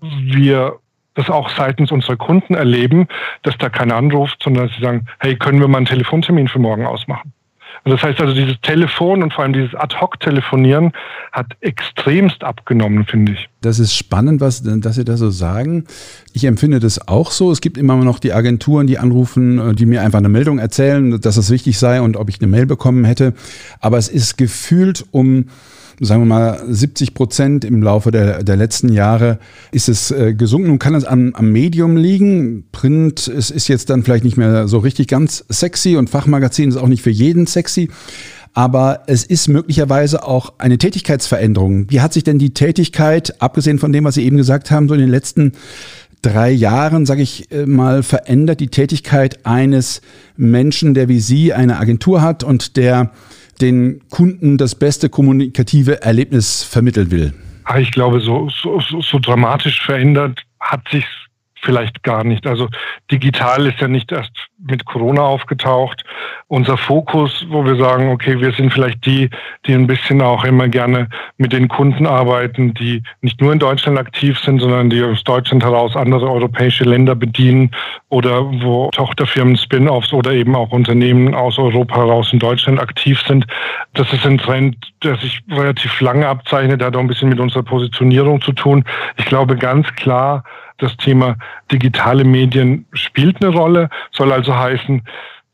wir 0.00 0.78
das 1.14 1.28
auch 1.28 1.50
seitens 1.50 1.92
unserer 1.92 2.16
Kunden 2.16 2.54
erleben, 2.54 3.06
dass 3.42 3.58
da 3.58 3.68
keiner 3.68 3.96
anruft, 3.96 4.42
sondern 4.42 4.68
sie 4.68 4.80
sagen, 4.80 5.06
hey, 5.18 5.36
können 5.36 5.60
wir 5.60 5.68
mal 5.68 5.78
einen 5.78 5.86
Telefontermin 5.86 6.48
für 6.48 6.58
morgen 6.58 6.86
ausmachen? 6.86 7.32
Und 7.84 7.90
das 7.90 8.02
heißt 8.02 8.20
also, 8.20 8.32
dieses 8.32 8.60
Telefon 8.60 9.22
und 9.22 9.32
vor 9.32 9.42
allem 9.42 9.52
dieses 9.52 9.74
Ad-Hoc-Telefonieren 9.74 10.92
hat 11.32 11.46
extremst 11.60 12.44
abgenommen, 12.44 13.06
finde 13.06 13.32
ich. 13.32 13.48
Das 13.60 13.80
ist 13.80 13.96
spannend, 13.96 14.40
was, 14.40 14.62
dass 14.62 14.94
Sie 14.94 15.04
das 15.04 15.18
so 15.18 15.30
sagen. 15.30 15.84
Ich 16.32 16.44
empfinde 16.44 16.78
das 16.78 17.08
auch 17.08 17.32
so. 17.32 17.50
Es 17.50 17.60
gibt 17.60 17.78
immer 17.78 17.96
noch 17.96 18.20
die 18.20 18.32
Agenturen, 18.32 18.86
die 18.86 18.98
anrufen, 18.98 19.58
äh, 19.58 19.74
die 19.74 19.86
mir 19.86 20.02
einfach 20.02 20.18
eine 20.18 20.28
Meldung 20.28 20.60
erzählen, 20.60 21.20
dass 21.20 21.36
es 21.36 21.50
wichtig 21.50 21.78
sei 21.78 22.00
und 22.00 22.16
ob 22.16 22.28
ich 22.28 22.40
eine 22.40 22.48
Mail 22.48 22.66
bekommen 22.66 23.04
hätte. 23.04 23.34
Aber 23.80 23.98
es 23.98 24.08
ist 24.08 24.38
gefühlt 24.38 25.04
um 25.10 25.46
sagen 26.04 26.22
wir 26.22 26.26
mal 26.26 26.60
70 26.68 27.14
Prozent 27.14 27.64
im 27.64 27.82
Laufe 27.82 28.10
der, 28.10 28.42
der 28.42 28.56
letzten 28.56 28.92
Jahre 28.92 29.38
ist 29.70 29.88
es 29.88 30.10
äh, 30.10 30.34
gesunken. 30.34 30.68
Nun 30.68 30.78
kann 30.80 30.96
es 30.96 31.04
am, 31.04 31.32
am 31.34 31.52
Medium 31.52 31.96
liegen. 31.96 32.64
Print 32.72 33.28
es 33.28 33.50
ist 33.50 33.68
jetzt 33.68 33.88
dann 33.88 34.02
vielleicht 34.02 34.24
nicht 34.24 34.36
mehr 34.36 34.66
so 34.66 34.78
richtig 34.78 35.06
ganz 35.06 35.44
sexy 35.48 35.96
und 35.96 36.10
Fachmagazin 36.10 36.68
ist 36.68 36.76
auch 36.76 36.88
nicht 36.88 37.02
für 37.02 37.10
jeden 37.10 37.46
sexy. 37.46 37.88
Aber 38.52 39.04
es 39.06 39.24
ist 39.24 39.48
möglicherweise 39.48 40.24
auch 40.24 40.54
eine 40.58 40.76
Tätigkeitsveränderung. 40.76 41.90
Wie 41.90 42.00
hat 42.00 42.12
sich 42.12 42.24
denn 42.24 42.38
die 42.38 42.52
Tätigkeit, 42.52 43.40
abgesehen 43.40 43.78
von 43.78 43.92
dem, 43.92 44.04
was 44.04 44.16
Sie 44.16 44.26
eben 44.26 44.36
gesagt 44.36 44.70
haben, 44.70 44.88
so 44.88 44.94
in 44.94 45.00
den 45.00 45.08
letzten 45.08 45.52
drei 46.20 46.50
Jahren, 46.50 47.06
sage 47.06 47.22
ich 47.22 47.50
äh, 47.52 47.64
mal, 47.64 48.02
verändert 48.02 48.60
die 48.60 48.68
Tätigkeit 48.68 49.46
eines 49.46 50.02
Menschen, 50.36 50.94
der 50.94 51.08
wie 51.08 51.20
Sie 51.20 51.52
eine 51.52 51.78
Agentur 51.78 52.22
hat 52.22 52.44
und 52.44 52.76
der 52.76 53.12
den 53.60 54.02
Kunden 54.10 54.58
das 54.58 54.74
beste 54.74 55.08
kommunikative 55.08 56.02
Erlebnis 56.02 56.62
vermitteln 56.62 57.10
will? 57.10 57.34
Ich 57.78 57.92
glaube, 57.92 58.20
so, 58.20 58.48
so, 58.48 58.80
so 58.80 59.18
dramatisch 59.18 59.82
verändert 59.82 60.42
hat 60.60 60.88
sich 60.90 61.04
vielleicht 61.62 62.02
gar 62.02 62.24
nicht. 62.24 62.46
Also 62.46 62.68
digital 63.10 63.66
ist 63.66 63.80
ja 63.80 63.88
nicht 63.88 64.10
erst 64.12 64.32
mit 64.58 64.84
Corona 64.84 65.22
aufgetaucht. 65.22 66.04
Unser 66.52 66.76
Fokus, 66.76 67.46
wo 67.48 67.64
wir 67.64 67.76
sagen, 67.76 68.10
okay, 68.10 68.38
wir 68.38 68.52
sind 68.52 68.74
vielleicht 68.74 69.06
die, 69.06 69.30
die 69.64 69.72
ein 69.72 69.86
bisschen 69.86 70.20
auch 70.20 70.44
immer 70.44 70.68
gerne 70.68 71.08
mit 71.38 71.54
den 71.54 71.66
Kunden 71.66 72.06
arbeiten, 72.06 72.74
die 72.74 73.02
nicht 73.22 73.40
nur 73.40 73.54
in 73.54 73.58
Deutschland 73.58 73.98
aktiv 73.98 74.38
sind, 74.38 74.60
sondern 74.60 74.90
die 74.90 75.02
aus 75.02 75.24
Deutschland 75.24 75.64
heraus 75.64 75.96
andere 75.96 76.30
europäische 76.30 76.84
Länder 76.84 77.14
bedienen 77.14 77.70
oder 78.10 78.44
wo 78.62 78.90
Tochterfirmen, 78.90 79.56
Spin-offs 79.56 80.12
oder 80.12 80.32
eben 80.32 80.54
auch 80.54 80.72
Unternehmen 80.72 81.34
aus 81.34 81.56
Europa 81.56 81.96
heraus 81.96 82.30
in 82.34 82.38
Deutschland 82.38 82.78
aktiv 82.78 83.18
sind. 83.26 83.46
Das 83.94 84.12
ist 84.12 84.26
ein 84.26 84.36
Trend, 84.36 84.76
der 85.02 85.16
sich 85.16 85.40
relativ 85.50 86.02
lange 86.02 86.28
abzeichnet, 86.28 86.82
hat 86.82 86.94
auch 86.94 87.00
ein 87.00 87.08
bisschen 87.08 87.30
mit 87.30 87.40
unserer 87.40 87.62
Positionierung 87.62 88.42
zu 88.42 88.52
tun. 88.52 88.84
Ich 89.16 89.24
glaube 89.24 89.56
ganz 89.56 89.90
klar, 89.94 90.44
das 90.76 90.94
Thema 90.98 91.36
digitale 91.70 92.24
Medien 92.24 92.84
spielt 92.92 93.42
eine 93.42 93.54
Rolle, 93.54 93.88
soll 94.10 94.32
also 94.32 94.54
heißen, 94.54 95.02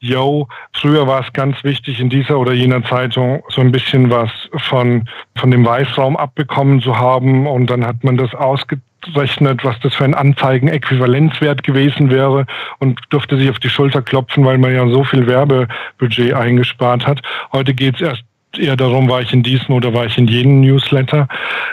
yo, 0.01 0.49
früher 0.73 1.07
war 1.07 1.23
es 1.25 1.33
ganz 1.33 1.63
wichtig, 1.65 2.01
in 2.01 2.09
dieser 2.09 2.39
oder 2.39 2.53
jener 2.53 2.85
Zeitung 2.85 3.43
so 3.49 3.61
ein 3.61 3.73
bisschen 3.73 4.11
was 4.11 4.31
von, 4.69 5.09
von 5.37 5.51
dem 5.51 5.65
Weißraum 5.65 6.17
abbekommen 6.17 6.81
zu 6.81 6.97
haben 6.97 7.47
und 7.47 7.69
dann 7.69 7.85
hat 7.85 8.05
man 8.05 8.17
das 8.17 8.35
ausgerechnet, 8.35 9.65
was 9.65 9.79
das 9.81 9.95
für 9.95 10.05
ein 10.05 10.15
Anzeigen-Äquivalenzwert 10.15 11.65
gewesen 11.65 12.11
wäre 12.11 12.47
und 12.79 13.01
durfte 13.11 13.37
sich 13.37 13.51
auf 13.51 13.59
die 13.59 13.71
Schulter 13.71 14.03
klopfen, 14.03 14.45
weil 14.45 14.59
man 14.59 14.75
ja 14.75 14.89
so 14.89 15.05
viel 15.05 15.27
Werbebudget 15.27 16.35
eingespart 16.35 17.07
hat. 17.07 17.23
Heute 17.53 17.75
geht 17.75 17.97
es 17.97 18.01
erst 18.03 18.28
eher 18.57 18.77
darum, 18.77 19.09
war 19.09 19.21
ich 19.21 19.33
in 19.33 19.43
diesem 19.43 19.75
oder 19.75 19.93
war 19.93 20.07
ich 20.07 20.17
in 20.17 20.27
jenem 20.27 20.61
Newsletter. 20.61 21.29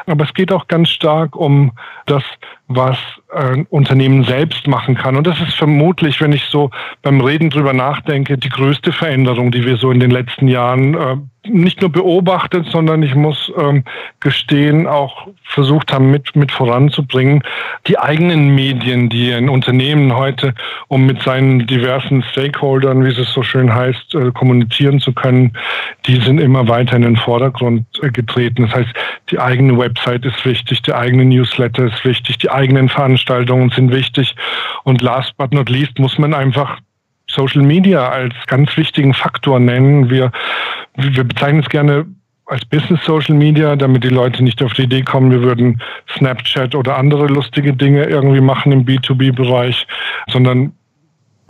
Aber 0.08 0.26
es 0.26 0.34
geht 0.34 0.52
auch 0.52 0.68
ganz 0.68 0.90
stark 0.90 1.36
um 1.36 1.72
das, 2.06 2.24
was 2.68 2.98
ein 3.34 3.66
Unternehmen 3.70 4.24
selbst 4.24 4.68
machen 4.68 4.96
kann. 4.96 5.16
Und 5.16 5.28
das 5.28 5.40
ist 5.40 5.56
vermutlich, 5.56 6.22
wenn 6.22 6.34
ich 6.34 6.44
so 6.46 6.72
beim 7.02 7.22
Reden 7.22 7.50
drüber 7.50 7.74
nachdenke, 7.74 8.38
die 8.38 8.50
größte 8.50 8.92
Veränderung, 8.92 9.52
die 9.52 9.66
wir 9.66 9.78
so 9.78 9.92
in 9.92 10.00
den 10.00 10.12
letzten 10.12 10.48
Jahren 10.48 10.94
äh, 10.96 11.18
nicht 11.48 11.82
nur 11.82 11.92
beobachtet, 11.92 12.68
sondern 12.70 13.04
ich 13.04 13.16
muss 13.16 13.52
ähm, 13.58 13.84
gestehen, 14.20 14.88
auch 14.88 15.28
versucht 15.44 15.94
haben, 15.94 16.12
mit, 16.12 16.36
mit 16.36 16.52
voranzubringen. 16.52 17.44
Die 17.88 17.98
eigenen 17.98 18.54
Medien, 18.56 19.10
die 19.10 19.34
ein 19.34 19.50
Unternehmen 19.50 20.16
heute, 20.16 20.54
um 20.88 21.06
mit 21.06 21.22
seinen 21.22 21.68
diversen 21.68 22.24
Stakeholdern, 22.24 23.04
wie 23.04 23.10
es 23.10 23.34
so 23.34 23.44
schön 23.44 23.74
heißt, 23.74 24.16
äh, 24.16 24.32
kommunizieren 24.32 25.00
zu 25.00 25.14
können, 25.14 25.54
die 26.06 26.18
sind 26.18 26.40
immer 26.40 26.68
weiter 26.68 26.96
in 26.96 27.04
den 27.04 27.18
Vordergrund 27.18 27.86
äh, 28.02 28.10
getreten. 28.10 28.64
Das 28.64 28.76
heißt, 28.76 28.90
die 29.32 29.40
eigene 29.40 29.78
Website 29.78 30.26
ist 30.26 30.46
wichtig, 30.46 30.82
der 30.84 30.98
eigene 30.98 31.26
Newsletter 31.26 31.86
ist 31.86 32.04
wichtig, 32.06 32.38
die 32.38 32.50
eigenen 32.50 32.90
Veranstaltungen 32.90 33.70
sind 33.70 33.92
wichtig. 33.92 34.36
Und 34.84 35.02
last 35.02 35.36
but 35.38 35.54
not 35.54 35.70
least 35.70 36.00
muss 36.00 36.18
man 36.18 36.34
einfach 36.34 36.80
Social 37.36 37.62
Media 37.62 38.10
als 38.10 38.34
ganz 38.48 38.76
wichtigen 38.78 39.14
Faktor 39.14 39.60
nennen. 39.60 40.10
Wir, 40.10 40.32
wir 40.96 41.24
bezeichnen 41.24 41.62
es 41.62 41.70
gerne 41.70 42.06
als 42.48 42.64
Business 42.66 43.04
Social 43.04 43.36
Media, 43.36 43.76
damit 43.76 44.04
die 44.04 44.10
Leute 44.10 44.44
nicht 44.44 44.62
auf 44.62 44.74
die 44.74 44.84
Idee 44.84 45.02
kommen, 45.02 45.32
wir 45.32 45.42
würden 45.42 45.82
Snapchat 46.16 46.76
oder 46.76 46.98
andere 46.98 47.28
lustige 47.28 47.74
Dinge 47.74 48.06
irgendwie 48.06 48.42
machen 48.42 48.72
im 48.72 48.86
B2B-Bereich, 48.86 49.88
sondern 50.28 50.74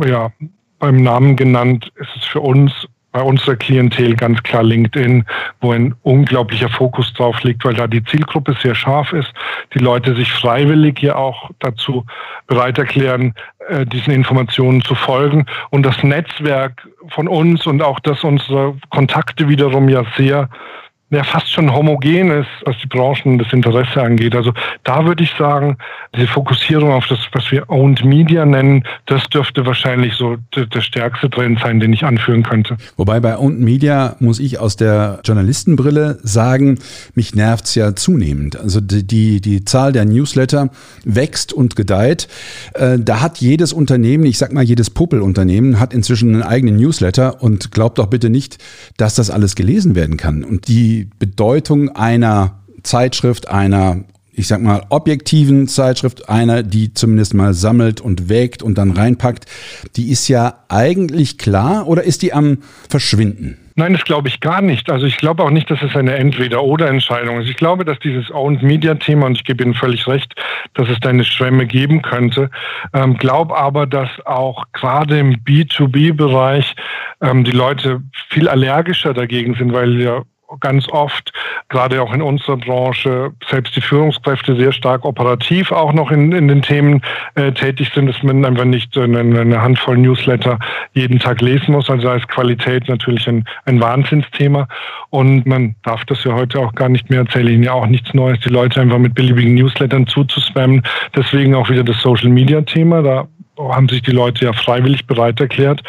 ja, 0.03 0.31
beim 0.79 1.03
Namen 1.03 1.35
genannt 1.35 1.91
ist 1.95 2.09
es 2.15 2.25
für 2.25 2.41
uns 2.41 2.87
bei 3.15 3.21
unserer 3.21 3.55
Klientel 3.55 4.13
ganz 4.13 4.43
klar 4.43 4.61
LinkedIn, 4.61 5.23
wo 5.61 5.71
ein 5.71 5.95
unglaublicher 6.03 6.67
Fokus 6.67 7.13
drauf 7.13 7.41
liegt, 7.43 7.63
weil 7.63 7.73
da 7.73 7.87
die 7.87 8.03
Zielgruppe 8.03 8.57
sehr 8.61 8.75
scharf 8.75 9.13
ist, 9.13 9.31
die 9.73 9.79
Leute 9.79 10.13
sich 10.17 10.29
freiwillig 10.33 10.99
hier 10.99 11.17
auch 11.17 11.49
dazu 11.59 12.05
bereit 12.47 12.77
erklären, 12.77 13.33
äh, 13.69 13.85
diesen 13.85 14.11
Informationen 14.11 14.81
zu 14.81 14.95
folgen. 14.95 15.45
Und 15.69 15.83
das 15.85 16.03
Netzwerk 16.03 16.85
von 17.07 17.29
uns 17.29 17.65
und 17.65 17.81
auch 17.81 18.01
das 18.01 18.21
unsere 18.25 18.75
Kontakte 18.89 19.47
wiederum 19.47 19.87
ja 19.87 20.03
sehr 20.17 20.49
ja 21.11 21.23
fast 21.23 21.51
schon 21.51 21.73
homogen 21.73 22.31
ist, 22.31 22.47
was 22.65 22.75
die 22.81 22.87
Branchen 22.87 23.37
das 23.37 23.51
Interesse 23.53 24.01
angeht. 24.01 24.35
Also 24.35 24.51
da 24.83 25.05
würde 25.05 25.23
ich 25.23 25.31
sagen, 25.37 25.77
diese 26.15 26.27
Fokussierung 26.27 26.91
auf 26.91 27.05
das, 27.07 27.19
was 27.31 27.51
wir 27.51 27.69
Owned 27.69 28.03
Media 28.03 28.43
nennen, 28.45 28.83
das 29.05 29.23
dürfte 29.29 29.65
wahrscheinlich 29.65 30.13
so 30.13 30.37
der, 30.55 30.81
stärkste 30.81 31.29
Trend 31.29 31.59
sein, 31.59 31.79
den 31.79 31.93
ich 31.93 32.03
anführen 32.03 32.43
könnte. 32.43 32.77
Wobei 32.97 33.19
bei 33.19 33.37
Owned 33.37 33.59
Media 33.59 34.15
muss 34.19 34.39
ich 34.39 34.59
aus 34.59 34.77
der 34.77 35.19
Journalistenbrille 35.23 36.17
sagen, 36.23 36.79
mich 37.13 37.35
nervt's 37.35 37.75
ja 37.75 37.95
zunehmend. 37.95 38.59
Also 38.59 38.81
die, 38.81 39.05
die, 39.05 39.41
die 39.41 39.63
Zahl 39.63 39.91
der 39.91 40.05
Newsletter 40.05 40.69
wächst 41.03 41.53
und 41.53 41.75
gedeiht. 41.75 42.27
Äh, 42.73 42.97
da 42.99 43.21
hat 43.21 43.37
jedes 43.37 43.73
Unternehmen, 43.73 44.25
ich 44.25 44.39
sag 44.39 44.53
mal 44.53 44.63
jedes 44.63 44.89
Puppelunternehmen, 44.89 45.79
hat 45.79 45.93
inzwischen 45.93 46.33
einen 46.33 46.43
eigenen 46.43 46.77
Newsletter 46.77 47.43
und 47.43 47.71
glaubt 47.71 47.99
doch 47.99 48.07
bitte 48.07 48.29
nicht, 48.29 48.57
dass 48.97 49.15
das 49.15 49.29
alles 49.29 49.55
gelesen 49.55 49.95
werden 49.95 50.17
kann. 50.17 50.43
Und 50.43 50.67
die 50.67 50.94
Bedeutung 51.03 51.89
einer 51.89 52.63
Zeitschrift, 52.83 53.49
einer 53.49 54.05
ich 54.37 54.47
sag 54.47 54.61
mal, 54.61 54.83
objektiven 54.89 55.67
Zeitschrift, 55.67 56.29
einer, 56.29 56.61
die 56.61 56.93
zumindest 56.93 57.33
mal 57.33 57.53
sammelt 57.53 58.01
und 58.01 58.29
wägt 58.29 58.63
und 58.63 58.77
dann 58.77 58.91
reinpackt, 58.91 59.45
die 59.95 60.11
ist 60.11 60.27
ja 60.27 60.55
eigentlich 60.67 61.37
klar 61.37 61.87
oder 61.87 62.03
ist 62.03 62.21
die 62.21 62.33
am 62.33 62.57
Verschwinden? 62.89 63.57
Nein, 63.77 63.91
das 63.91 64.05
glaube 64.05 64.29
ich 64.29 64.39
gar 64.39 64.61
nicht. 64.61 64.89
Also 64.89 65.05
ich 65.05 65.17
glaube 65.17 65.43
auch 65.43 65.49
nicht, 65.49 65.69
dass 65.69 65.81
es 65.81 65.95
eine 65.97 66.15
Entweder-Oder-Entscheidung 66.15 67.41
ist. 67.41 67.49
Ich 67.49 67.57
glaube, 67.57 67.83
dass 67.83 67.99
dieses 67.99 68.31
Owned-Media-Thema, 68.31 69.25
und 69.25 69.35
ich 69.35 69.43
gebe 69.43 69.63
Ihnen 69.63 69.73
völlig 69.73 70.07
recht, 70.07 70.33
dass 70.75 70.87
es 70.87 70.97
da 71.01 71.09
eine 71.09 71.25
Schwemme 71.25 71.65
geben 71.65 72.01
könnte, 72.01 72.49
ähm, 72.93 73.17
glaube 73.17 73.55
aber, 73.57 73.85
dass 73.85 74.09
auch 74.25 74.63
gerade 74.71 75.19
im 75.19 75.35
B2B-Bereich 75.43 76.75
ähm, 77.19 77.43
die 77.43 77.51
Leute 77.51 78.01
viel 78.29 78.47
allergischer 78.47 79.13
dagegen 79.13 79.55
sind, 79.55 79.73
weil 79.73 79.99
ja 79.99 80.21
ganz 80.59 80.87
oft, 80.89 81.31
gerade 81.69 82.01
auch 82.01 82.13
in 82.13 82.21
unserer 82.21 82.57
Branche, 82.57 83.31
selbst 83.49 83.75
die 83.75 83.81
Führungskräfte 83.81 84.55
sehr 84.55 84.71
stark 84.71 85.05
operativ 85.05 85.71
auch 85.71 85.93
noch 85.93 86.11
in, 86.11 86.31
in 86.31 86.47
den 86.47 86.61
Themen 86.61 87.01
äh, 87.35 87.51
tätig 87.51 87.91
sind, 87.93 88.07
dass 88.07 88.21
man 88.23 88.45
einfach 88.45 88.65
nicht 88.65 88.97
eine, 88.97 89.19
eine, 89.19 89.61
Handvoll 89.61 89.97
Newsletter 89.97 90.59
jeden 90.93 91.19
Tag 91.19 91.41
lesen 91.41 91.73
muss. 91.73 91.89
Also 91.89 92.07
da 92.07 92.15
ist 92.15 92.27
Qualität 92.27 92.87
natürlich 92.87 93.27
ein, 93.27 93.45
ein 93.65 93.81
Wahnsinnsthema. 93.81 94.67
Und 95.09 95.45
man 95.45 95.75
darf 95.83 96.05
das 96.05 96.23
ja 96.23 96.33
heute 96.33 96.59
auch 96.59 96.73
gar 96.73 96.89
nicht 96.89 97.09
mehr 97.09 97.19
erzählen, 97.19 97.47
Ihnen 97.47 97.63
ja 97.63 97.73
auch 97.73 97.87
nichts 97.87 98.13
Neues, 98.13 98.39
die 98.39 98.49
Leute 98.49 98.81
einfach 98.81 98.99
mit 98.99 99.15
beliebigen 99.15 99.55
Newslettern 99.55 100.07
zuzuspammen. 100.07 100.83
Deswegen 101.15 101.55
auch 101.55 101.69
wieder 101.69 101.83
das 101.83 102.01
Social 102.01 102.29
Media 102.29 102.61
Thema. 102.61 103.01
Da 103.01 103.27
haben 103.57 103.87
sich 103.87 104.01
die 104.01 104.11
Leute 104.11 104.45
ja 104.45 104.53
freiwillig 104.53 105.07
bereit 105.07 105.39
erklärt 105.39 105.81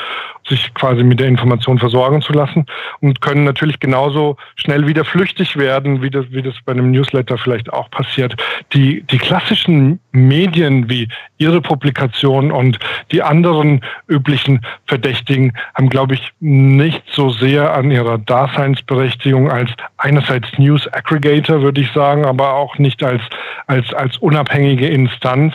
sich 0.49 0.73
quasi 0.75 1.03
mit 1.03 1.21
der 1.21 1.29
Information 1.29 1.79
versorgen 1.79 2.23
zu 2.23 2.33
lassen 2.33 2.67
und 3.01 3.21
können 3.21 3.45
natürlich 3.45 3.81
genauso 3.81 4.37
schnell 4.55 4.87
wieder 4.87 5.05
flüchtig 5.05 5.57
werden, 5.57 6.03
wie 6.03 6.11
das, 6.11 6.27
wie 6.31 6.43
das 6.43 6.55
bei 6.65 6.73
einem 6.73 6.91
Newsletter 6.91 7.39
vielleicht 7.39 7.73
auch 7.73 7.91
passiert. 7.91 8.37
Die, 8.73 9.03
die 9.03 9.19
klassischen 9.19 10.01
Medien 10.13 10.89
wie 10.89 11.09
Ihre 11.39 11.61
Publikation 11.61 12.51
und 12.51 12.79
die 13.13 13.23
anderen 13.23 13.83
üblichen 14.09 14.61
Verdächtigen 14.87 15.53
haben, 15.75 15.91
glaube 15.91 16.15
ich, 16.15 16.33
nicht 16.41 17.03
so 17.13 17.29
sehr 17.31 17.75
an 17.75 17.91
ihrer 17.91 18.19
Daseinsberechtigung 18.19 19.51
als 19.51 19.71
einerseits 19.99 20.49
News 20.59 20.91
Aggregator, 20.93 21.61
würde 21.61 21.81
ich 21.83 21.93
sagen, 21.93 22.25
aber 22.25 22.55
auch 22.55 22.79
nicht 22.79 23.03
als, 23.03 23.23
als, 23.67 23.93
als 23.93 24.17
unabhängige 24.19 24.89
Instanz 24.89 25.53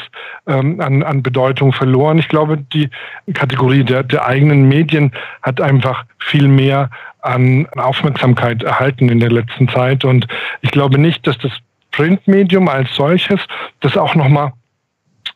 ähm, 0.47 0.79
an, 0.79 1.01
an 1.01 1.23
Bedeutung 1.23 1.73
verloren. 1.73 2.19
Ich 2.19 2.27
glaube, 2.27 2.57
die 2.57 2.89
Kategorie 3.33 3.83
der, 3.83 4.03
der 4.03 4.25
eigenen 4.25 4.67
Medien 4.67 4.80
Medien 4.81 5.11
hat 5.43 5.61
einfach 5.61 6.05
viel 6.17 6.47
mehr 6.47 6.89
an 7.21 7.67
Aufmerksamkeit 7.75 8.63
erhalten 8.63 9.09
in 9.09 9.19
der 9.19 9.31
letzten 9.31 9.69
Zeit. 9.69 10.03
Und 10.03 10.27
ich 10.61 10.71
glaube 10.71 10.97
nicht, 10.97 11.27
dass 11.27 11.37
das 11.37 11.51
Printmedium 11.91 12.67
als 12.67 12.89
solches 12.95 13.39
das 13.81 13.95
auch 13.95 14.15
nochmal 14.15 14.53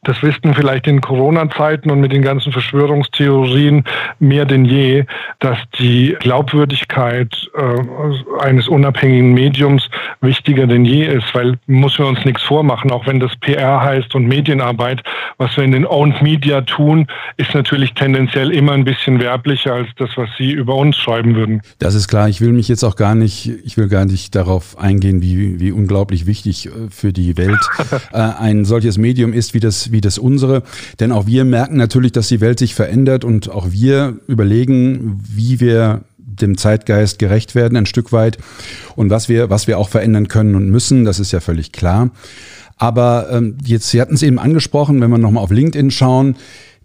das 0.06 0.22
wissen 0.24 0.54
vielleicht 0.54 0.88
in 0.88 1.02
Corona-Zeiten 1.02 1.92
und 1.92 2.00
mit 2.00 2.12
den 2.12 2.22
ganzen 2.22 2.52
Verschwörungstheorien 2.52 3.84
mehr 4.20 4.46
denn 4.46 4.66
je, 4.66 5.06
dass 5.40 5.58
die 5.80 6.16
Glaubwürdigkeit 6.20 7.50
äh, 7.56 8.44
eines 8.44 8.68
unabhängigen 8.68 9.34
Mediums 9.34 9.90
wichtiger 10.22 10.68
denn 10.68 10.86
je 10.86 11.06
ist, 11.06 11.34
weil 11.34 11.58
muss 11.68 11.98
wir 11.98 12.06
uns 12.06 12.24
nichts 12.24 12.44
vormachen, 12.44 12.92
auch 12.92 13.08
wenn 13.08 13.20
das 13.20 13.36
PR 13.38 13.82
heißt 13.82 14.16
und 14.16 14.28
Medienarbeit, 14.28 15.02
was 15.38 15.56
wir 15.58 15.64
in 15.64 15.72
den 15.72 15.86
Owned 15.86 16.22
Media 16.22 16.62
tun, 16.62 17.08
ist 17.38 17.54
natürlich 17.54 17.94
tendenziell 17.94 18.52
immer 18.52 18.74
ein 18.74 18.86
bisschen 18.86 19.20
werblicher 19.20 19.74
als 19.74 19.90
das, 19.98 20.10
was 20.16 20.30
Sie 20.38 20.52
über 20.52 20.76
uns 20.76 20.98
schreiben 20.98 21.36
würden. 21.36 21.62
Das 21.80 21.96
ist 21.96 22.08
klar. 22.08 22.30
Ich 22.30 22.42
will 22.42 22.54
mich 22.54 22.68
jetzt 22.68 22.84
auch 22.84 22.96
gar 22.96 23.16
nicht, 23.16 23.52
ich 23.64 23.78
will 23.78 23.88
gar 23.88 24.06
nicht 24.06 24.36
darauf 24.36 24.78
eingehen, 24.78 25.22
wie, 25.22 25.60
wie 25.60 25.72
unglaublich 25.72 26.26
wichtig 26.28 26.68
äh, 26.68 26.70
für 26.90 27.12
die 27.12 27.38
Welt 27.38 27.60
äh, 28.14 28.18
ein 28.18 28.66
solches 28.66 28.98
Medium 28.98 29.34
ist, 29.34 29.54
wie 29.54 29.60
das, 29.60 29.92
wie 29.96 30.02
das 30.02 30.18
unsere. 30.18 30.62
Denn 31.00 31.12
auch 31.12 31.26
wir 31.26 31.46
merken 31.46 31.78
natürlich, 31.78 32.12
dass 32.12 32.28
die 32.28 32.42
Welt 32.42 32.60
sich 32.60 32.76
verändert 32.76 33.24
und 33.24 33.50
auch 33.50 33.72
wir 33.72 34.20
überlegen, 34.28 35.24
wie 35.28 35.60
wir 35.60 36.04
dem 36.18 36.58
Zeitgeist 36.58 37.18
gerecht 37.18 37.56
werden, 37.56 37.78
ein 37.78 37.86
Stück 37.86 38.12
weit. 38.12 38.38
Und 38.96 39.10
was 39.10 39.30
wir, 39.30 39.50
was 39.50 39.68
wir 39.68 39.80
auch 39.80 39.90
verändern 39.90 40.28
können 40.28 40.56
und 40.56 40.70
müssen, 40.70 41.06
das 41.06 41.20
ist 41.20 41.32
ja 41.32 41.40
völlig 41.40 41.72
klar. 41.72 42.12
Aber 42.78 43.30
ähm, 43.32 43.58
jetzt, 43.64 43.90
Sie 43.90 44.02
hatten 44.02 44.16
es 44.16 44.22
eben 44.22 44.38
angesprochen, 44.38 45.00
wenn 45.00 45.10
wir 45.10 45.18
nochmal 45.18 45.44
auf 45.44 45.52
LinkedIn 45.52 45.92
schauen. 45.92 46.36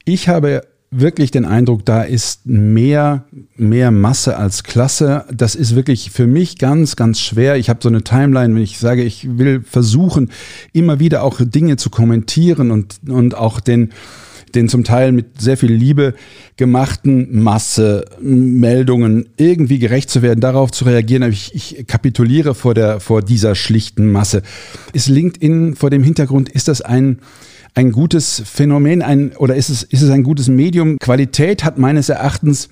Ich 0.04 0.28
habe 0.28 0.62
wirklich 0.90 1.30
den 1.30 1.44
Eindruck, 1.44 1.84
da 1.86 2.02
ist 2.02 2.46
mehr, 2.46 3.24
mehr 3.56 3.90
Masse 3.90 4.36
als 4.36 4.64
Klasse. 4.64 5.24
Das 5.32 5.54
ist 5.54 5.76
wirklich 5.76 6.10
für 6.10 6.26
mich 6.26 6.58
ganz, 6.58 6.96
ganz 6.96 7.20
schwer. 7.20 7.56
Ich 7.56 7.68
habe 7.70 7.80
so 7.82 7.88
eine 7.88 8.02
Timeline, 8.02 8.54
wenn 8.54 8.62
ich 8.62 8.78
sage, 8.78 9.04
ich 9.04 9.38
will 9.38 9.62
versuchen, 9.62 10.30
immer 10.72 10.98
wieder 10.98 11.22
auch 11.22 11.40
Dinge 11.40 11.76
zu 11.76 11.90
kommentieren 11.90 12.72
und, 12.72 13.00
und 13.08 13.36
auch 13.36 13.60
den, 13.60 13.90
den 14.56 14.68
zum 14.68 14.82
Teil 14.82 15.12
mit 15.12 15.40
sehr 15.40 15.56
viel 15.56 15.72
Liebe 15.72 16.14
gemachten 16.56 17.40
Masse 17.40 18.04
Meldungen 18.20 19.28
irgendwie 19.36 19.78
gerecht 19.78 20.10
zu 20.10 20.22
werden, 20.22 20.40
darauf 20.40 20.72
zu 20.72 20.84
reagieren. 20.84 21.22
Ich, 21.30 21.54
ich 21.54 21.86
kapituliere 21.86 22.56
vor 22.56 22.74
der, 22.74 22.98
vor 22.98 23.22
dieser 23.22 23.54
schlichten 23.54 24.10
Masse. 24.10 24.42
Ist 24.92 25.08
LinkedIn 25.08 25.76
vor 25.76 25.90
dem 25.90 26.02
Hintergrund, 26.02 26.48
ist 26.48 26.66
das 26.66 26.80
ein, 26.82 27.20
ein 27.74 27.92
gutes 27.92 28.42
Phänomen 28.44 29.02
ein, 29.02 29.36
oder 29.36 29.54
ist 29.54 29.68
es, 29.68 29.82
ist 29.82 30.02
es 30.02 30.10
ein 30.10 30.22
gutes 30.22 30.48
Medium? 30.48 30.98
Qualität 30.98 31.64
hat 31.64 31.78
meines 31.78 32.08
Erachtens 32.08 32.68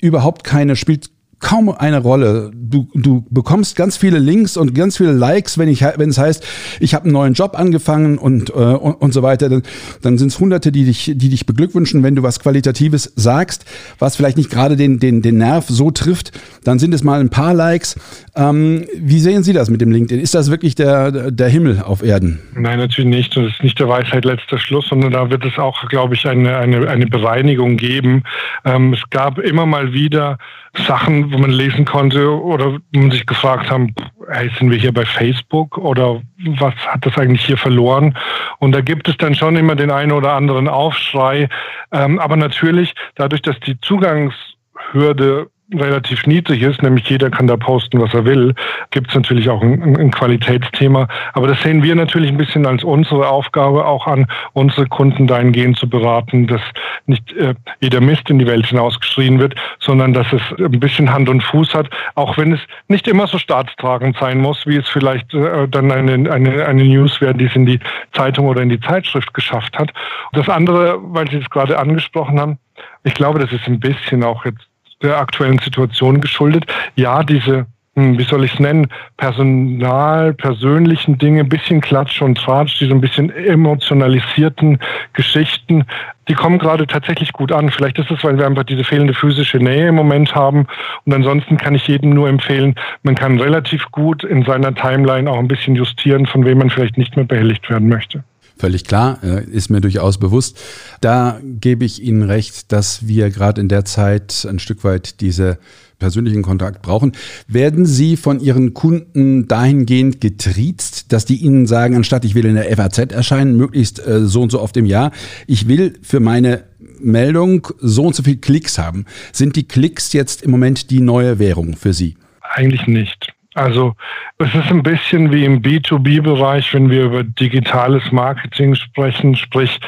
überhaupt 0.00 0.44
keine, 0.44 0.76
spielt 0.76 1.10
kaum 1.40 1.70
eine 1.70 1.98
Rolle. 1.98 2.50
Du, 2.54 2.88
du 2.94 3.24
bekommst 3.30 3.74
ganz 3.74 3.96
viele 3.96 4.18
Links 4.18 4.56
und 4.56 4.74
ganz 4.74 4.98
viele 4.98 5.12
Likes, 5.12 5.58
wenn 5.58 5.68
ich 5.68 5.82
wenn 5.82 6.10
es 6.10 6.18
heißt, 6.18 6.46
ich 6.80 6.94
habe 6.94 7.04
einen 7.04 7.14
neuen 7.14 7.34
Job 7.34 7.58
angefangen 7.58 8.18
und, 8.18 8.50
äh, 8.50 8.52
und, 8.52 8.94
und 8.94 9.12
so 9.12 9.22
weiter. 9.22 9.48
Dann, 9.48 9.62
dann 10.02 10.18
sind 10.18 10.28
es 10.28 10.38
Hunderte, 10.38 10.70
die 10.70 10.84
dich, 10.84 11.12
die 11.14 11.28
dich 11.30 11.46
beglückwünschen, 11.46 12.02
wenn 12.02 12.14
du 12.14 12.22
was 12.22 12.40
Qualitatives 12.40 13.12
sagst, 13.16 13.64
was 13.98 14.16
vielleicht 14.16 14.36
nicht 14.36 14.50
gerade 14.50 14.76
den, 14.76 14.98
den, 14.98 15.22
den 15.22 15.38
Nerv 15.38 15.66
so 15.68 15.90
trifft. 15.90 16.32
Dann 16.64 16.78
sind 16.78 16.94
es 16.94 17.02
mal 17.02 17.20
ein 17.20 17.30
paar 17.30 17.54
Likes. 17.54 17.98
Ähm, 18.36 18.86
wie 18.94 19.20
sehen 19.20 19.42
Sie 19.42 19.52
das 19.52 19.70
mit 19.70 19.80
dem 19.80 19.90
LinkedIn? 19.90 20.22
Ist 20.22 20.34
das 20.34 20.50
wirklich 20.50 20.74
der, 20.74 21.30
der 21.30 21.48
Himmel 21.48 21.82
auf 21.82 22.02
Erden? 22.02 22.40
Nein, 22.54 22.78
natürlich 22.78 23.10
nicht. 23.10 23.36
Das 23.36 23.46
ist 23.46 23.62
nicht 23.62 23.78
der 23.80 23.88
Weisheit 23.88 24.24
letzter 24.24 24.58
Schluss, 24.58 24.88
sondern 24.88 25.12
da 25.12 25.30
wird 25.30 25.44
es 25.44 25.58
auch, 25.58 25.88
glaube 25.88 26.14
ich, 26.14 26.26
eine, 26.26 26.56
eine, 26.58 26.88
eine 26.88 27.06
Bereinigung 27.06 27.76
geben. 27.76 28.24
Ähm, 28.64 28.92
es 28.92 29.02
gab 29.10 29.38
immer 29.38 29.64
mal 29.64 29.92
wieder 29.92 30.38
Sachen, 30.86 31.32
wo 31.32 31.38
man 31.38 31.50
lesen 31.50 31.84
konnte 31.84 32.30
oder 32.30 32.78
man 32.92 33.10
sich 33.10 33.26
gefragt 33.26 33.70
haben, 33.70 33.94
hey, 34.30 34.50
sind 34.58 34.70
wir 34.70 34.78
hier 34.78 34.92
bei 34.92 35.04
Facebook 35.04 35.76
oder 35.78 36.22
was 36.58 36.74
hat 36.86 37.04
das 37.04 37.18
eigentlich 37.18 37.44
hier 37.44 37.58
verloren? 37.58 38.16
Und 38.58 38.72
da 38.72 38.80
gibt 38.80 39.08
es 39.08 39.16
dann 39.16 39.34
schon 39.34 39.56
immer 39.56 39.74
den 39.74 39.90
einen 39.90 40.12
oder 40.12 40.32
anderen 40.32 40.68
Aufschrei. 40.68 41.48
Ähm, 41.92 42.18
aber 42.18 42.36
natürlich, 42.36 42.94
dadurch, 43.16 43.42
dass 43.42 43.58
die 43.60 43.80
Zugangshürde 43.80 45.50
relativ 45.74 46.26
niedrig 46.26 46.62
ist, 46.62 46.82
nämlich 46.82 47.08
jeder 47.08 47.30
kann 47.30 47.46
da 47.46 47.56
posten, 47.56 48.00
was 48.00 48.12
er 48.14 48.24
will, 48.24 48.54
gibt 48.90 49.08
es 49.08 49.14
natürlich 49.14 49.48
auch 49.48 49.62
ein, 49.62 49.96
ein, 49.96 50.10
Qualitätsthema. 50.10 51.08
Aber 51.32 51.46
das 51.46 51.60
sehen 51.62 51.82
wir 51.82 51.94
natürlich 51.94 52.30
ein 52.30 52.36
bisschen 52.36 52.66
als 52.66 52.82
unsere 52.82 53.28
Aufgabe 53.28 53.86
auch 53.86 54.06
an, 54.06 54.26
unsere 54.52 54.86
Kunden 54.86 55.26
dahingehend 55.26 55.78
zu 55.78 55.88
beraten, 55.88 56.46
dass 56.46 56.60
nicht 57.06 57.32
äh, 57.36 57.54
jeder 57.80 58.00
Mist 58.00 58.28
in 58.30 58.38
die 58.38 58.46
Welt 58.46 58.66
hinausgeschrien 58.66 59.38
wird, 59.38 59.54
sondern 59.78 60.12
dass 60.12 60.26
es 60.32 60.42
ein 60.58 60.80
bisschen 60.80 61.12
Hand 61.12 61.28
und 61.28 61.42
Fuß 61.42 61.74
hat, 61.74 61.88
auch 62.14 62.36
wenn 62.36 62.52
es 62.52 62.60
nicht 62.88 63.06
immer 63.06 63.26
so 63.26 63.38
staatstragend 63.38 64.16
sein 64.18 64.38
muss, 64.38 64.66
wie 64.66 64.76
es 64.76 64.88
vielleicht 64.88 65.32
äh, 65.34 65.68
dann 65.68 65.92
eine, 65.92 66.30
eine, 66.30 66.66
eine 66.66 66.84
News 66.84 67.20
wäre, 67.20 67.34
die 67.34 67.46
es 67.46 67.54
in 67.54 67.66
die 67.66 67.80
Zeitung 68.12 68.46
oder 68.46 68.62
in 68.62 68.68
die 68.68 68.80
Zeitschrift 68.80 69.32
geschafft 69.34 69.78
hat. 69.78 69.92
Das 70.32 70.48
andere, 70.48 70.98
weil 71.00 71.30
Sie 71.30 71.36
es 71.36 71.50
gerade 71.50 71.78
angesprochen 71.78 72.40
haben, 72.40 72.58
ich 73.04 73.14
glaube, 73.14 73.38
das 73.38 73.52
ist 73.52 73.66
ein 73.66 73.80
bisschen 73.80 74.24
auch 74.24 74.44
jetzt 74.44 74.69
der 75.02 75.18
aktuellen 75.18 75.58
Situation 75.58 76.20
geschuldet. 76.20 76.66
Ja, 76.94 77.22
diese 77.22 77.66
hm, 77.96 78.18
wie 78.18 78.24
soll 78.24 78.44
ich 78.44 78.54
es 78.54 78.60
nennen, 78.60 78.86
personal, 79.16 80.32
persönlichen 80.32 81.18
Dinge, 81.18 81.44
bisschen 81.44 81.80
Klatsch 81.80 82.22
und 82.22 82.38
Tratsch, 82.38 82.78
diese 82.78 82.92
ein 82.92 83.00
bisschen 83.00 83.34
emotionalisierten 83.34 84.78
Geschichten, 85.12 85.84
die 86.28 86.34
kommen 86.34 86.60
gerade 86.60 86.86
tatsächlich 86.86 87.32
gut 87.32 87.50
an. 87.50 87.70
Vielleicht 87.70 87.98
ist 87.98 88.10
es, 88.12 88.22
weil 88.22 88.38
wir 88.38 88.46
einfach 88.46 88.62
diese 88.62 88.84
fehlende 88.84 89.12
physische 89.12 89.58
Nähe 89.58 89.88
im 89.88 89.96
Moment 89.96 90.36
haben. 90.36 90.68
Und 91.04 91.12
ansonsten 91.12 91.56
kann 91.56 91.74
ich 91.74 91.88
jedem 91.88 92.10
nur 92.10 92.28
empfehlen, 92.28 92.76
man 93.02 93.16
kann 93.16 93.40
relativ 93.40 93.90
gut 93.90 94.22
in 94.22 94.44
seiner 94.44 94.72
Timeline 94.72 95.28
auch 95.28 95.38
ein 95.38 95.48
bisschen 95.48 95.74
justieren, 95.74 96.26
von 96.26 96.44
wem 96.44 96.58
man 96.58 96.70
vielleicht 96.70 96.96
nicht 96.96 97.16
mehr 97.16 97.24
behelligt 97.24 97.68
werden 97.68 97.88
möchte. 97.88 98.22
Völlig 98.60 98.84
klar, 98.84 99.20
äh, 99.22 99.42
ist 99.44 99.70
mir 99.70 99.80
durchaus 99.80 100.18
bewusst. 100.18 100.60
Da 101.00 101.40
gebe 101.42 101.86
ich 101.86 102.02
Ihnen 102.02 102.20
recht, 102.20 102.70
dass 102.72 103.08
wir 103.08 103.30
gerade 103.30 103.58
in 103.58 103.68
der 103.68 103.86
Zeit 103.86 104.46
ein 104.46 104.58
Stück 104.58 104.84
weit 104.84 105.22
diese 105.22 105.56
persönlichen 105.98 106.42
Kontakt 106.42 106.82
brauchen. 106.82 107.12
Werden 107.48 107.86
Sie 107.86 108.18
von 108.18 108.38
Ihren 108.38 108.74
Kunden 108.74 109.48
dahingehend 109.48 110.20
getriezt, 110.20 111.10
dass 111.10 111.24
die 111.24 111.36
Ihnen 111.36 111.66
sagen, 111.66 111.96
anstatt 111.96 112.26
ich 112.26 112.34
will 112.34 112.44
in 112.44 112.56
der 112.56 112.76
FAZ 112.76 112.98
erscheinen, 113.12 113.56
möglichst 113.56 114.06
äh, 114.06 114.26
so 114.26 114.42
und 114.42 114.52
so 114.52 114.60
oft 114.60 114.76
im 114.76 114.84
Jahr, 114.84 115.10
ich 115.46 115.66
will 115.66 115.98
für 116.02 116.20
meine 116.20 116.64
Meldung 117.00 117.66
so 117.78 118.02
und 118.02 118.14
so 118.14 118.22
viel 118.22 118.36
Klicks 118.36 118.76
haben. 118.76 119.06
Sind 119.32 119.56
die 119.56 119.66
Klicks 119.66 120.12
jetzt 120.12 120.42
im 120.42 120.50
Moment 120.50 120.90
die 120.90 121.00
neue 121.00 121.38
Währung 121.38 121.76
für 121.76 121.94
Sie? 121.94 122.18
Eigentlich 122.42 122.86
nicht. 122.86 123.29
Also 123.54 123.94
es 124.38 124.54
ist 124.54 124.70
ein 124.70 124.82
bisschen 124.82 125.32
wie 125.32 125.44
im 125.44 125.60
B2B-Bereich, 125.60 126.72
wenn 126.72 126.88
wir 126.88 127.04
über 127.04 127.24
digitales 127.24 128.12
Marketing 128.12 128.74
sprechen, 128.74 129.34
sprich 129.34 129.80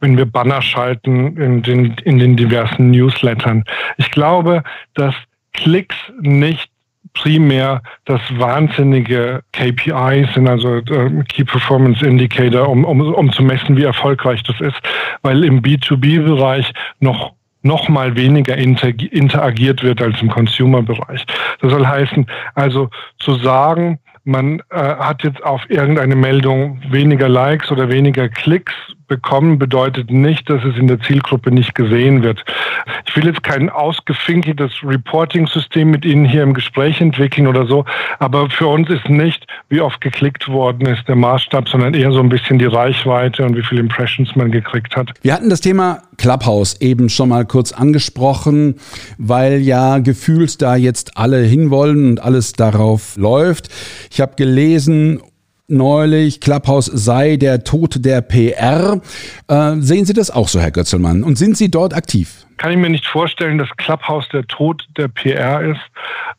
wenn 0.00 0.16
wir 0.16 0.26
Banner 0.26 0.62
schalten 0.62 1.36
in 1.36 1.62
den, 1.62 1.96
in 2.04 2.18
den 2.18 2.36
diversen 2.36 2.90
Newslettern. 2.90 3.64
Ich 3.96 4.10
glaube, 4.10 4.62
dass 4.94 5.14
Klicks 5.54 5.96
nicht 6.20 6.70
primär 7.14 7.82
das 8.04 8.20
wahnsinnige 8.36 9.42
KPI 9.52 10.28
sind, 10.34 10.46
also 10.46 10.76
äh, 10.76 11.24
Key 11.28 11.44
Performance 11.44 12.04
Indicator, 12.06 12.68
um, 12.68 12.84
um, 12.84 13.00
um 13.00 13.32
zu 13.32 13.42
messen, 13.42 13.76
wie 13.76 13.84
erfolgreich 13.84 14.42
das 14.44 14.60
ist, 14.60 14.78
weil 15.22 15.42
im 15.44 15.62
B2B-Bereich 15.62 16.70
noch 17.00 17.32
noch 17.62 17.88
mal 17.88 18.16
weniger 18.16 18.56
interagiert 18.56 19.82
wird 19.82 20.00
als 20.00 20.20
im 20.22 20.30
Consumer-Bereich. 20.30 21.24
Das 21.60 21.72
soll 21.72 21.86
heißen, 21.86 22.26
also 22.54 22.88
zu 23.18 23.34
sagen, 23.34 23.98
man 24.24 24.60
äh, 24.70 24.76
hat 24.76 25.22
jetzt 25.24 25.42
auf 25.42 25.62
irgendeine 25.68 26.14
Meldung 26.14 26.80
weniger 26.90 27.28
Likes 27.28 27.70
oder 27.70 27.88
weniger 27.88 28.28
Klicks 28.28 28.74
bekommen, 29.08 29.58
bedeutet 29.58 30.10
nicht, 30.10 30.48
dass 30.48 30.62
es 30.64 30.76
in 30.76 30.86
der 30.86 31.00
Zielgruppe 31.00 31.50
nicht 31.50 31.74
gesehen 31.74 32.22
wird. 32.22 32.44
Ich 33.06 33.16
will 33.16 33.26
jetzt 33.26 33.42
kein 33.42 33.70
ausgefinkeltes 33.70 34.72
Reporting-System 34.84 35.90
mit 35.90 36.04
Ihnen 36.04 36.24
hier 36.24 36.42
im 36.42 36.54
Gespräch 36.54 37.00
entwickeln 37.00 37.46
oder 37.46 37.66
so, 37.66 37.84
aber 38.18 38.48
für 38.50 38.66
uns 38.66 38.88
ist 38.90 39.08
nicht, 39.08 39.46
wie 39.68 39.80
oft 39.80 40.00
geklickt 40.00 40.48
worden 40.48 40.86
ist, 40.86 41.08
der 41.08 41.16
Maßstab, 41.16 41.68
sondern 41.68 41.94
eher 41.94 42.12
so 42.12 42.20
ein 42.20 42.28
bisschen 42.28 42.58
die 42.58 42.66
Reichweite 42.66 43.44
und 43.44 43.56
wie 43.56 43.62
viele 43.62 43.80
Impressions 43.80 44.36
man 44.36 44.50
gekriegt 44.50 44.94
hat. 44.96 45.10
Wir 45.22 45.32
hatten 45.32 45.50
das 45.50 45.60
Thema 45.60 46.02
Clubhouse 46.18 46.80
eben 46.80 47.08
schon 47.08 47.30
mal 47.30 47.44
kurz 47.46 47.72
angesprochen, 47.72 48.74
weil 49.16 49.60
ja 49.60 49.98
gefühlt 49.98 50.60
da 50.60 50.76
jetzt 50.76 51.16
alle 51.16 51.38
hinwollen 51.38 52.10
und 52.10 52.22
alles 52.22 52.52
darauf 52.52 53.16
läuft. 53.16 53.68
Ich 54.10 54.20
habe 54.20 54.34
gelesen, 54.36 55.20
neulich, 55.68 56.40
Clubhouse 56.40 56.86
sei 56.86 57.36
der 57.36 57.64
Tod 57.64 58.04
der 58.04 58.20
PR. 58.20 59.00
Äh, 59.48 59.76
sehen 59.76 60.04
Sie 60.04 60.14
das 60.14 60.30
auch 60.30 60.48
so, 60.48 60.60
Herr 60.60 60.70
Götzelmann? 60.70 61.22
Und 61.22 61.36
sind 61.36 61.56
Sie 61.56 61.70
dort 61.70 61.94
aktiv? 61.94 62.46
Kann 62.56 62.72
ich 62.72 62.78
mir 62.78 62.90
nicht 62.90 63.06
vorstellen, 63.06 63.58
dass 63.58 63.68
Clubhouse 63.76 64.28
der 64.30 64.46
Tod 64.46 64.86
der 64.96 65.08
PR 65.08 65.60
ist. 65.60 65.80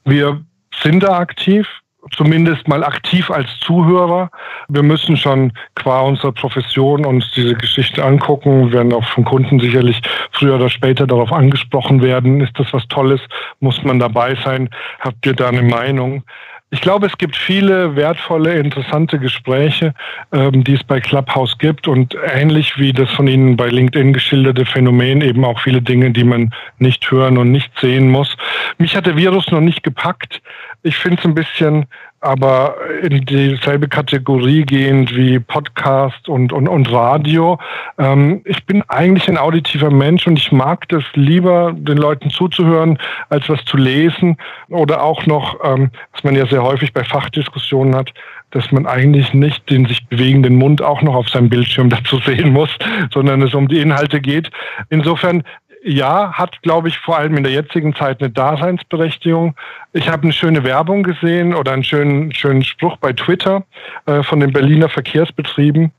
Wir 0.04 0.44
sind 0.84 1.04
da 1.04 1.18
aktiv 1.18 1.68
zumindest 2.16 2.68
mal 2.68 2.84
aktiv 2.84 3.30
als 3.30 3.48
Zuhörer. 3.60 4.30
Wir 4.68 4.84
müssen 4.84 5.18
schon 5.18 5.52
qua 5.76 6.02
unserer 6.02 6.32
Profession 6.32 7.06
uns 7.06 7.32
diese 7.36 7.56
Geschichte 7.56 8.04
angucken. 8.04 8.68
Wir 8.68 8.80
werden 8.80 8.94
auch 8.94 9.06
von 9.06 9.26
Kunden 9.26 9.60
sicherlich 9.60 10.02
früher 10.32 10.56
oder 10.56 10.70
später 10.70 11.08
darauf 11.08 11.32
angesprochen 11.32 12.02
werden. 12.02 12.42
Ist 12.42 12.58
das 12.58 12.72
was 12.74 12.88
Tolles? 12.88 13.22
Muss 13.60 13.84
man 13.84 14.00
dabei 14.00 14.36
sein? 14.44 14.70
Habt 15.00 15.26
ihr 15.26 15.34
da 15.34 15.50
eine 15.50 15.62
Meinung? 15.62 16.24
Ich 16.72 16.82
glaube, 16.82 17.08
es 17.08 17.18
gibt 17.18 17.36
viele 17.36 17.96
wertvolle, 17.96 18.54
interessante 18.54 19.18
Gespräche, 19.18 19.96
ähm, 20.32 20.64
die 20.64 20.76
es 20.76 20.84
bei 20.84 21.00
Clubhouse 21.00 21.58
gibt 21.58 21.88
und 21.88 22.16
ähnlich 22.32 22.78
wie 22.78 22.94
das 22.94 23.10
von 23.10 23.28
Ihnen 23.28 23.58
bei 23.58 23.70
LinkedIn 23.70 24.14
geschilderte 24.14 24.66
Phänomen 24.66 25.22
eben 25.22 25.44
auch 25.46 25.60
viele 25.60 25.82
Dinge, 25.82 26.12
die 26.12 26.24
man 26.24 26.54
nicht 26.78 27.10
hören 27.10 27.40
und 27.40 27.52
nicht 27.52 27.72
sehen 27.80 28.12
muss. 28.12 28.38
Mich 28.78 28.96
hat 28.96 29.08
der 29.08 29.18
Virus 29.18 29.50
noch 29.50 29.62
nicht 29.62 29.82
gepackt. 29.82 30.44
Ich 30.84 30.96
finde 30.96 31.18
es 31.20 31.26
ein 31.26 31.34
bisschen 31.34 31.88
aber 32.22 32.76
in 33.02 33.26
dieselbe 33.26 33.88
Kategorie 33.88 34.64
gehend 34.64 35.16
wie 35.16 35.40
Podcast 35.40 36.28
und, 36.28 36.52
und, 36.52 36.68
und 36.68 36.92
Radio. 36.92 37.58
Ähm, 37.98 38.42
ich 38.46 38.66
bin 38.66 38.84
eigentlich 38.90 39.30
ein 39.30 39.38
auditiver 39.38 39.90
Mensch 39.90 40.28
und 40.28 40.38
ich 40.38 40.52
mag 40.52 40.88
das 40.90 41.04
lieber, 41.14 41.74
den 41.74 41.98
Leuten 41.98 42.30
zuzuhören, 42.30 42.98
als 43.30 43.48
was 43.48 43.64
zu 43.66 43.78
lesen 43.78 44.38
oder 44.70 45.04
auch 45.04 45.26
noch, 45.26 45.58
ähm, 45.64 45.92
was 46.12 46.24
man 46.24 46.36
ja 46.36 46.46
sehr 46.46 46.64
häufig 46.64 46.94
bei 46.94 47.04
Fachdiskussionen 47.04 47.96
hat, 47.96 48.14
dass 48.52 48.72
man 48.72 48.86
eigentlich 48.86 49.34
nicht 49.34 49.70
den 49.70 49.86
sich 49.86 50.06
bewegenden 50.08 50.56
Mund 50.56 50.82
auch 50.82 51.02
noch 51.02 51.16
auf 51.16 51.30
seinem 51.30 51.50
Bildschirm 51.50 51.90
dazu 51.90 52.18
sehen 52.20 52.52
muss, 52.52 52.70
sondern 53.14 53.42
es 53.42 53.54
um 53.54 53.68
die 53.68 53.80
Inhalte 53.80 54.20
geht. 54.20 54.50
Insofern 54.90 55.44
ja, 55.84 56.34
hat, 56.34 56.62
glaube 56.62 56.90
ich, 56.90 56.98
vor 57.00 57.18
allem 57.18 57.38
in 57.38 57.44
der 57.44 57.52
jetzigen 57.52 57.96
Zeit 57.96 58.22
eine 58.22 58.30
Daseinsberechtigung. 58.30 59.56
Ich 59.94 60.10
habe 60.10 60.24
eine 60.24 60.34
schöne 60.34 60.64
Werbung 60.64 61.04
gesehen 61.04 61.56
oder 61.56 61.72
einen 61.72 61.84
schönen, 61.84 62.34
schönen 62.34 62.64
Spruch 62.64 62.98
bei 62.98 63.14
Twitter 63.14 63.64
äh, 64.06 64.24
von 64.24 64.40
den 64.40 64.52
Berliner 64.52 64.90
Verkehrsbetrieben. 64.90 65.92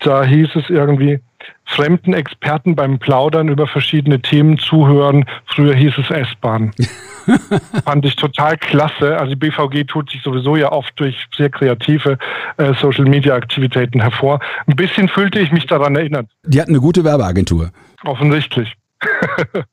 Da 0.00 0.24
hieß 0.24 0.48
es 0.56 0.70
irgendwie, 0.70 1.20
fremden 1.64 2.14
Experten 2.14 2.74
beim 2.74 2.98
Plaudern 2.98 3.48
über 3.48 3.66
verschiedene 3.66 4.20
Themen 4.20 4.58
zuhören. 4.58 5.24
Früher 5.46 5.74
hieß 5.74 5.98
es 5.98 6.10
S-Bahn. 6.10 6.72
Fand 7.84 8.04
ich 8.04 8.16
total 8.16 8.56
klasse. 8.56 9.18
Also 9.18 9.34
die 9.34 9.36
BVG 9.36 9.84
tut 9.86 10.10
sich 10.10 10.22
sowieso 10.22 10.56
ja 10.56 10.72
oft 10.72 10.98
durch 10.98 11.26
sehr 11.36 11.50
kreative 11.50 12.18
äh, 12.56 12.72
Social-Media-Aktivitäten 12.74 14.00
hervor. 14.00 14.40
Ein 14.66 14.76
bisschen 14.76 15.08
fühlte 15.08 15.40
ich 15.40 15.52
mich 15.52 15.66
daran 15.66 15.96
erinnert. 15.96 16.28
Die 16.44 16.60
hatten 16.60 16.70
eine 16.70 16.80
gute 16.80 17.04
Werbeagentur. 17.04 17.70
Offensichtlich. 18.04 18.74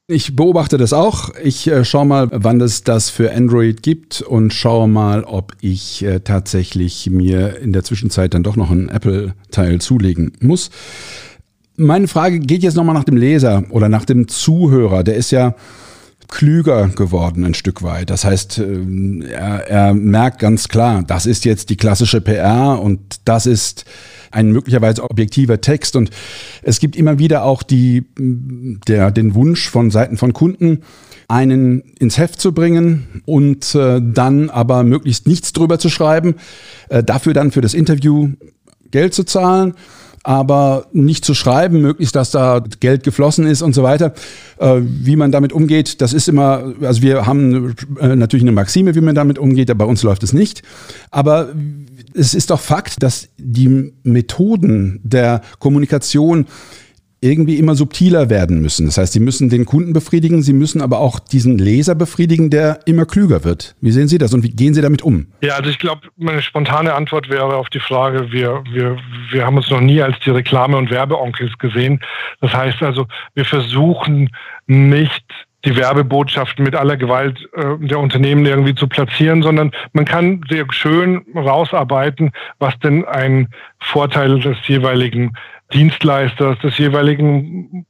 Ich 0.07 0.35
beobachte 0.35 0.77
das 0.77 0.93
auch. 0.93 1.33
Ich 1.41 1.67
äh, 1.67 1.85
schaue 1.85 2.05
mal, 2.05 2.27
wann 2.31 2.59
es 2.61 2.83
das 2.83 3.09
für 3.09 3.33
Android 3.33 3.81
gibt 3.81 4.21
und 4.21 4.53
schaue 4.53 4.87
mal, 4.87 5.23
ob 5.23 5.53
ich 5.61 6.03
äh, 6.03 6.19
tatsächlich 6.19 7.09
mir 7.09 7.57
in 7.59 7.73
der 7.73 7.83
Zwischenzeit 7.83 8.33
dann 8.33 8.43
doch 8.43 8.55
noch 8.55 8.71
ein 8.71 8.89
Apple-Teil 8.89 9.79
zulegen 9.79 10.33
muss. 10.39 10.71
Meine 11.75 12.07
Frage 12.07 12.39
geht 12.39 12.63
jetzt 12.63 12.75
nochmal 12.75 12.95
nach 12.95 13.03
dem 13.03 13.17
Leser 13.17 13.63
oder 13.69 13.89
nach 13.89 14.05
dem 14.05 14.27
Zuhörer. 14.27 15.03
Der 15.03 15.15
ist 15.15 15.31
ja 15.31 15.55
klüger 16.33 16.87
geworden 16.87 17.45
ein 17.45 17.53
Stück 17.53 17.83
weit. 17.83 18.09
Das 18.09 18.25
heißt, 18.25 18.57
äh, 18.57 19.29
er, 19.29 19.69
er 19.69 19.93
merkt 19.93 20.39
ganz 20.39 20.67
klar, 20.67 21.03
das 21.05 21.27
ist 21.27 21.45
jetzt 21.45 21.69
die 21.69 21.77
klassische 21.77 22.21
PR 22.21 22.79
und 22.81 22.99
das 23.25 23.45
ist 23.45 23.85
ein 24.31 24.51
möglicherweise 24.51 25.03
objektiver 25.03 25.61
Text. 25.61 25.95
Und 25.95 26.09
es 26.63 26.79
gibt 26.79 26.95
immer 26.95 27.19
wieder 27.19 27.43
auch 27.43 27.61
die, 27.61 28.05
der, 28.17 29.11
den 29.11 29.35
Wunsch 29.35 29.69
von 29.69 29.91
Seiten 29.91 30.17
von 30.17 30.33
Kunden, 30.33 30.79
einen 31.27 31.81
ins 31.99 32.17
Heft 32.17 32.41
zu 32.41 32.51
bringen 32.51 33.21
und 33.25 33.75
äh, 33.75 34.01
dann 34.03 34.49
aber 34.49 34.83
möglichst 34.83 35.27
nichts 35.27 35.53
drüber 35.53 35.77
zu 35.77 35.89
schreiben, 35.89 36.35
äh, 36.89 37.03
dafür 37.03 37.33
dann 37.33 37.51
für 37.51 37.61
das 37.61 37.75
Interview 37.75 38.31
Geld 38.89 39.13
zu 39.13 39.23
zahlen 39.23 39.75
aber 40.23 40.87
nicht 40.93 41.25
zu 41.25 41.33
schreiben, 41.33 41.81
möglichst, 41.81 42.15
dass 42.15 42.31
da 42.31 42.63
Geld 42.79 43.03
geflossen 43.03 43.45
ist 43.45 43.61
und 43.61 43.75
so 43.75 43.83
weiter. 43.83 44.13
Äh, 44.57 44.79
wie 44.81 45.17
man 45.17 45.31
damit 45.31 45.51
umgeht, 45.51 46.01
das 46.01 46.13
ist 46.13 46.29
immer, 46.29 46.73
also 46.81 47.01
wir 47.01 47.25
haben 47.25 47.75
äh, 47.99 48.15
natürlich 48.15 48.43
eine 48.43 48.53
Maxime, 48.53 48.95
wie 48.95 49.01
man 49.01 49.15
damit 49.15 49.37
umgeht, 49.37 49.77
bei 49.77 49.85
uns 49.85 50.01
läuft 50.01 50.23
es 50.23 50.31
nicht. 50.31 50.63
Aber 51.11 51.49
es 52.13 52.33
ist 52.33 52.49
doch 52.49 52.61
Fakt, 52.61 53.03
dass 53.03 53.29
die 53.37 53.93
Methoden 54.03 55.01
der 55.03 55.41
Kommunikation 55.59 56.45
irgendwie 57.23 57.57
immer 57.57 57.73
subtiler 57.75 58.29
werden 58.29 58.61
müssen. 58.61 58.85
Das 58.85 58.97
heißt, 58.97 59.13
sie 59.13 59.21
müssen 59.21 59.49
den 59.49 59.65
Kunden 59.65 59.93
befriedigen, 59.93 60.41
sie 60.41 60.53
müssen 60.53 60.81
aber 60.81 60.99
auch 60.99 61.19
diesen 61.19 61.57
Leser 61.57 61.95
befriedigen, 61.95 62.49
der 62.49 62.79
immer 62.85 63.05
klüger 63.05 63.45
wird. 63.45 63.75
Wie 63.79 63.91
sehen 63.91 64.09
Sie 64.09 64.17
das 64.17 64.33
und 64.33 64.43
wie 64.43 64.49
gehen 64.49 64.73
Sie 64.73 64.81
damit 64.81 65.01
um? 65.01 65.27
Ja, 65.41 65.55
also 65.55 65.69
ich 65.69 65.79
glaube, 65.79 66.01
meine 66.17 66.41
spontane 66.41 66.93
Antwort 66.93 67.29
wäre 67.29 67.55
auf 67.55 67.69
die 67.69 67.79
Frage, 67.79 68.31
wir, 68.31 68.63
wir, 68.71 68.97
wir 69.31 69.45
haben 69.45 69.55
uns 69.55 69.69
noch 69.69 69.79
nie 69.79 70.01
als 70.01 70.19
die 70.19 70.31
Reklame- 70.31 70.77
und 70.77 70.91
Werbeonkels 70.91 71.57
gesehen. 71.57 72.01
Das 72.41 72.53
heißt 72.53 72.81
also, 72.83 73.07
wir 73.35 73.45
versuchen 73.45 74.29
nicht 74.67 75.23
die 75.65 75.75
Werbebotschaften 75.77 76.63
mit 76.63 76.75
aller 76.75 76.97
Gewalt 76.97 77.47
äh, 77.53 77.77
der 77.79 77.99
Unternehmen 77.99 78.45
irgendwie 78.45 78.75
zu 78.75 78.87
platzieren, 78.87 79.41
sondern 79.41 79.71
man 79.93 80.05
kann 80.05 80.43
sehr 80.49 80.65
schön 80.71 81.25
rausarbeiten, 81.33 82.31
was 82.59 82.77
denn 82.79 83.05
ein 83.05 83.47
Vorteil 83.79 84.39
des 84.39 84.57
jeweiligen 84.67 85.33
Dienstleisters, 85.73 86.59
des 86.59 86.77
jeweiligen 86.77 87.85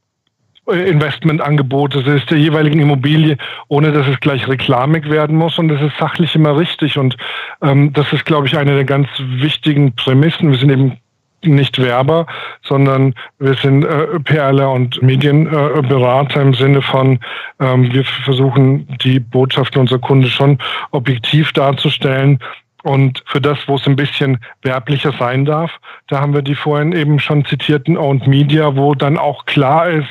Investmentangebotes 0.66 2.06
ist, 2.06 2.30
der 2.30 2.38
jeweiligen 2.38 2.80
Immobilie, 2.80 3.36
ohne 3.68 3.92
dass 3.92 4.06
es 4.08 4.18
gleich 4.20 4.48
reklamig 4.48 5.10
werden 5.10 5.36
muss. 5.36 5.58
Und 5.58 5.68
das 5.68 5.82
ist 5.82 5.96
sachlich 5.98 6.34
immer 6.34 6.56
richtig. 6.56 6.96
Und 6.96 7.16
ähm, 7.60 7.92
das 7.92 8.10
ist, 8.12 8.24
glaube 8.24 8.46
ich, 8.46 8.56
eine 8.56 8.74
der 8.74 8.84
ganz 8.84 9.08
wichtigen 9.18 9.94
Prämissen. 9.94 10.50
Wir 10.50 10.58
sind 10.58 10.70
eben 10.70 10.96
nicht 11.42 11.78
Werber, 11.78 12.26
sondern 12.62 13.14
wir 13.38 13.54
sind 13.54 13.84
äh, 13.84 14.18
PRler 14.20 14.72
und 14.72 15.02
Medienberater 15.02 16.40
äh, 16.40 16.42
im 16.42 16.54
Sinne 16.54 16.80
von, 16.80 17.18
ähm, 17.60 17.92
wir 17.92 18.04
versuchen 18.04 18.88
die 19.04 19.20
Botschaften 19.20 19.82
unserer 19.82 19.98
Kunden 19.98 20.28
schon 20.28 20.56
objektiv 20.92 21.52
darzustellen 21.52 22.38
und 22.84 23.22
für 23.26 23.40
das, 23.40 23.58
wo 23.66 23.76
es 23.76 23.86
ein 23.86 23.96
bisschen 23.96 24.38
werblicher 24.62 25.12
sein 25.18 25.46
darf, 25.46 25.70
da 26.08 26.20
haben 26.20 26.34
wir 26.34 26.42
die 26.42 26.54
vorhin 26.54 26.92
eben 26.92 27.18
schon 27.18 27.44
zitierten 27.46 27.96
Owned 27.96 28.26
Media, 28.26 28.76
wo 28.76 28.94
dann 28.94 29.16
auch 29.16 29.46
klar 29.46 29.88
ist, 29.88 30.08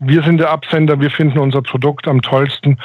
wir 0.00 0.22
sind 0.22 0.38
der 0.38 0.50
Absender, 0.50 1.00
wir 1.00 1.10
finden 1.10 1.38
unser 1.38 1.62
Produkt 1.62 2.08
am 2.08 2.20
tollsten. 2.20 2.78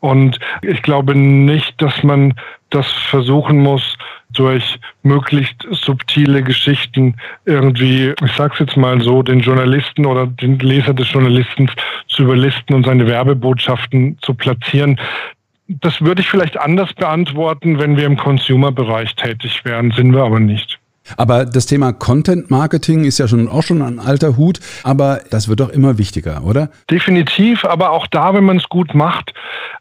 Und 0.00 0.38
ich 0.62 0.82
glaube 0.82 1.14
nicht, 1.14 1.80
dass 1.80 2.02
man 2.02 2.34
das 2.70 2.90
versuchen 2.90 3.58
muss, 3.58 3.96
durch 4.30 4.78
möglichst 5.02 5.66
subtile 5.70 6.42
Geschichten 6.42 7.16
irgendwie, 7.44 8.14
ich 8.22 8.32
sag's 8.32 8.58
jetzt 8.58 8.76
mal 8.76 9.00
so, 9.02 9.22
den 9.22 9.40
Journalisten 9.40 10.06
oder 10.06 10.26
den 10.26 10.58
Leser 10.58 10.94
des 10.94 11.10
Journalisten 11.12 11.70
zu 12.08 12.24
überlisten 12.24 12.74
und 12.74 12.86
seine 12.86 13.06
Werbebotschaften 13.06 14.18
zu 14.20 14.34
platzieren 14.34 14.98
das 15.68 16.00
würde 16.00 16.22
ich 16.22 16.28
vielleicht 16.28 16.58
anders 16.58 16.92
beantworten, 16.94 17.78
wenn 17.78 17.96
wir 17.96 18.06
im 18.06 18.16
Consumer-Bereich 18.16 19.14
tätig 19.14 19.64
wären, 19.64 19.90
sind 19.92 20.12
wir 20.12 20.24
aber 20.24 20.40
nicht. 20.40 20.78
Aber 21.16 21.44
das 21.44 21.66
Thema 21.66 21.92
Content 21.92 22.50
Marketing 22.50 23.04
ist 23.04 23.18
ja 23.18 23.26
schon 23.26 23.48
auch 23.48 23.62
schon 23.62 23.82
ein 23.82 23.98
alter 23.98 24.36
Hut, 24.36 24.60
aber 24.84 25.20
das 25.30 25.48
wird 25.48 25.60
doch 25.60 25.70
immer 25.70 25.98
wichtiger, 25.98 26.44
oder? 26.44 26.70
Definitiv, 26.90 27.64
aber 27.64 27.90
auch 27.90 28.06
da, 28.06 28.34
wenn 28.34 28.44
man 28.44 28.58
es 28.58 28.68
gut 28.68 28.94
macht, 28.94 29.34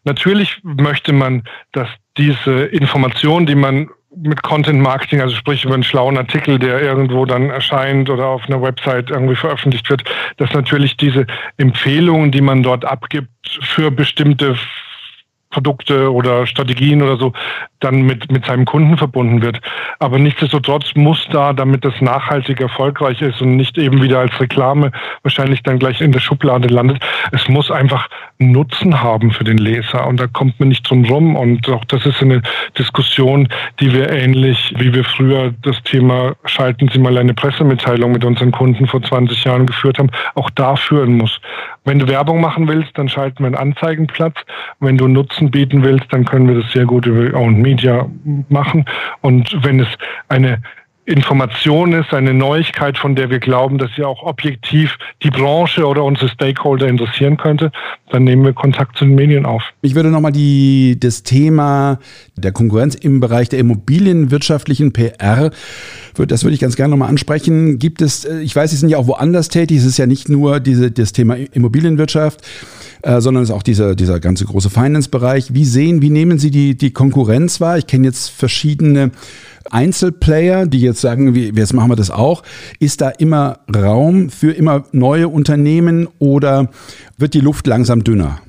natürlich 0.04 0.60
möchte 0.64 1.14
man, 1.14 1.44
dass 1.74 1.88
diese 2.18 2.66
Information, 2.66 3.46
die 3.46 3.56
man 3.56 3.90
mit 4.16 4.42
Content 4.42 4.82
Marketing, 4.82 5.22
also 5.22 5.36
sprich 5.36 5.64
über 5.64 5.74
einen 5.74 5.84
schlauen 5.84 6.18
Artikel, 6.18 6.60
der 6.60 6.82
irgendwo 6.82 7.26
dann 7.26 7.50
erscheint 7.50 8.10
oder 8.10 8.26
auf 8.28 8.44
einer 8.48 8.62
Website 8.62 9.10
irgendwie 9.10 9.36
veröffentlicht 9.36 9.90
wird, 9.90 10.04
dass 10.38 10.52
natürlich 10.54 10.98
diese 10.98 11.26
Empfehlungen, 11.58 12.32
die 12.32 12.42
man 12.42 12.62
dort 12.62 12.84
abgibt 12.84 13.30
für 13.62 13.90
bestimmte 13.90 14.58
Produkte 15.52 16.12
oder 16.12 16.48
Strategien 16.48 17.02
oder 17.02 17.18
so 17.18 17.34
dann 17.80 18.02
mit, 18.02 18.32
mit 18.32 18.46
seinem 18.46 18.66
Kunden 18.66 18.98
verbunden 18.98 19.42
wird. 19.42 19.60
Aber 20.00 20.20
nichtsdestotrotz 20.20 20.96
muss 20.96 21.28
da, 21.32 21.54
damit 21.54 21.84
das 21.84 22.00
nachhaltig 22.00 22.62
erfolgreich 22.62 23.22
ist 23.22 23.42
und 23.42 23.56
nicht 23.56 23.78
eben 23.78 24.02
wieder 24.02 24.20
als 24.20 24.40
Reklame 24.40 24.92
wahrscheinlich 25.24 25.64
dann 25.64 25.80
gleich 25.80 26.02
in 26.02 26.12
der 26.12 26.20
Schublade 26.20 26.68
landet, 26.68 27.04
es 27.32 27.48
muss 27.50 27.70
einfach 27.72 28.08
Nutzen 28.40 29.02
haben 29.02 29.32
für 29.32 29.44
den 29.44 29.58
Leser 29.58 30.08
und 30.08 30.20
da 30.20 30.28
kommt 30.28 30.60
man 30.60 30.70
nicht 30.70 30.90
drum 30.90 31.06
rum 31.06 31.36
und 31.36 31.68
auch 31.70 31.86
das 31.86 32.06
ist 32.06 32.22
eine 32.22 32.42
Diskussion, 32.78 33.48
die 33.80 33.94
wir 33.94 34.10
ähnlich 34.10 34.74
wie 34.78 34.94
wir 34.94 35.04
früher 35.04 35.54
das 35.62 35.82
Thema 35.84 36.36
schalten 36.46 36.90
Sie 36.92 37.00
mal 37.00 37.18
eine 37.18 37.34
Pressemitteilung 37.34 38.12
mit 38.12 38.26
unseren 38.26 38.52
Kunden 38.52 38.88
vor 38.88 39.02
20 39.02 39.44
Jahren 39.44 39.66
geführt 39.66 40.00
haben, 40.00 40.10
auch 40.36 40.50
da 40.50 40.76
führen 40.76 41.18
muss. 41.18 41.40
Wenn 41.84 41.98
du 41.98 42.08
Werbung 42.08 42.42
machen 42.42 42.68
willst, 42.68 42.98
dann 42.98 43.10
schalten 43.10 43.40
wir 43.40 43.48
einen 43.48 43.56
Anzeigenplatz. 43.56 44.36
Wenn 44.80 44.98
du 44.98 45.08
Nutzen 45.08 45.50
bieten 45.50 45.84
willst, 45.84 46.14
dann 46.14 46.26
können 46.26 46.48
wir 46.48 46.62
das 46.62 46.72
sehr 46.72 46.86
gut 46.86 47.08
über 47.08 47.38
Owned 47.38 47.58
Media 47.58 48.08
machen. 48.50 48.86
Und 49.22 49.58
wenn 49.64 49.80
es 49.80 49.88
eine 50.30 50.62
Information 51.12 51.94
ist, 51.94 52.14
eine 52.14 52.34
Neuigkeit, 52.34 52.98
von 52.98 53.16
der 53.16 53.30
wir 53.30 53.40
glauben, 53.40 53.78
dass 53.78 53.92
sie 53.96 54.04
auch 54.04 54.24
objektiv 54.24 54.98
die 55.24 55.30
Branche 55.30 55.86
oder 55.86 56.04
unsere 56.04 56.30
Stakeholder 56.30 56.88
interessieren 56.88 57.38
könnte, 57.38 57.72
dann 58.10 58.24
nehmen 58.24 58.44
wir 58.44 58.54
Kontakt 58.54 58.98
zu 58.98 59.06
den 59.06 59.16
Medien 59.16 59.46
auf. 59.46 59.64
Ich 59.82 59.96
würde 59.96 60.10
nochmal 60.10 60.32
das 60.32 61.24
Thema 61.24 62.00
der 62.36 62.52
Konkurrenz 62.52 62.96
im 62.96 63.20
Bereich 63.20 63.50
der 63.50 63.60
immobilienwirtschaftlichen 63.60 64.94
PR, 64.94 65.52
das 66.18 66.44
würde 66.44 66.54
ich 66.54 66.60
ganz 66.60 66.76
gerne 66.76 66.92
nochmal 66.92 67.10
ansprechen. 67.10 67.80
Gibt 67.80 68.02
es, 68.02 68.26
äh, 68.26 68.40
ich 68.40 68.56
weiß, 68.56 68.72
Sie 68.72 68.78
sind 68.78 68.90
ja 68.90 68.98
auch 68.98 69.08
woanders 69.08 69.50
tätig, 69.50 69.78
es 69.78 69.86
ist 69.86 69.98
ja 69.98 70.06
nicht 70.06 70.30
nur 70.30 70.60
diese, 70.60 70.92
das 70.92 71.14
Thema 71.14 71.36
Immobilienwirtschaft, 71.36 72.42
äh, 73.02 73.22
sondern 73.22 73.44
es 73.44 73.50
ist 73.50 73.56
auch 73.56 73.64
dieser, 73.64 73.96
dieser 73.96 74.20
ganze 74.20 74.46
große 74.46 74.70
Finance-Bereich. 74.70 75.54
Wie 75.54 75.66
sehen, 75.66 76.02
wie 76.02 76.10
nehmen 76.10 76.38
Sie 76.38 76.52
die, 76.52 76.76
die 76.76 76.92
Konkurrenz 76.92 77.62
wahr? 77.62 77.78
Ich 77.78 77.88
kenne 77.88 78.08
jetzt 78.08 78.30
verschiedene 78.30 79.12
Einzelplayer, 79.70 80.66
die 80.66 80.82
jetzt 80.82 81.02
sagen, 81.02 81.36
wie, 81.36 81.52
jetzt 81.56 81.74
machen 81.74 81.90
wir 81.90 81.96
das 81.96 82.12
auch. 82.12 82.44
Ist 82.80 83.02
da 83.02 83.10
immer 83.10 83.60
Raum 83.74 84.30
für 84.30 84.52
immer 84.52 84.86
neue 84.92 85.28
Unternehmen 85.28 86.08
oder 86.20 86.70
wird 87.18 87.34
die 87.34 87.40
Luft 87.40 87.68
langsam 87.68 88.04
dünner? 88.04 88.40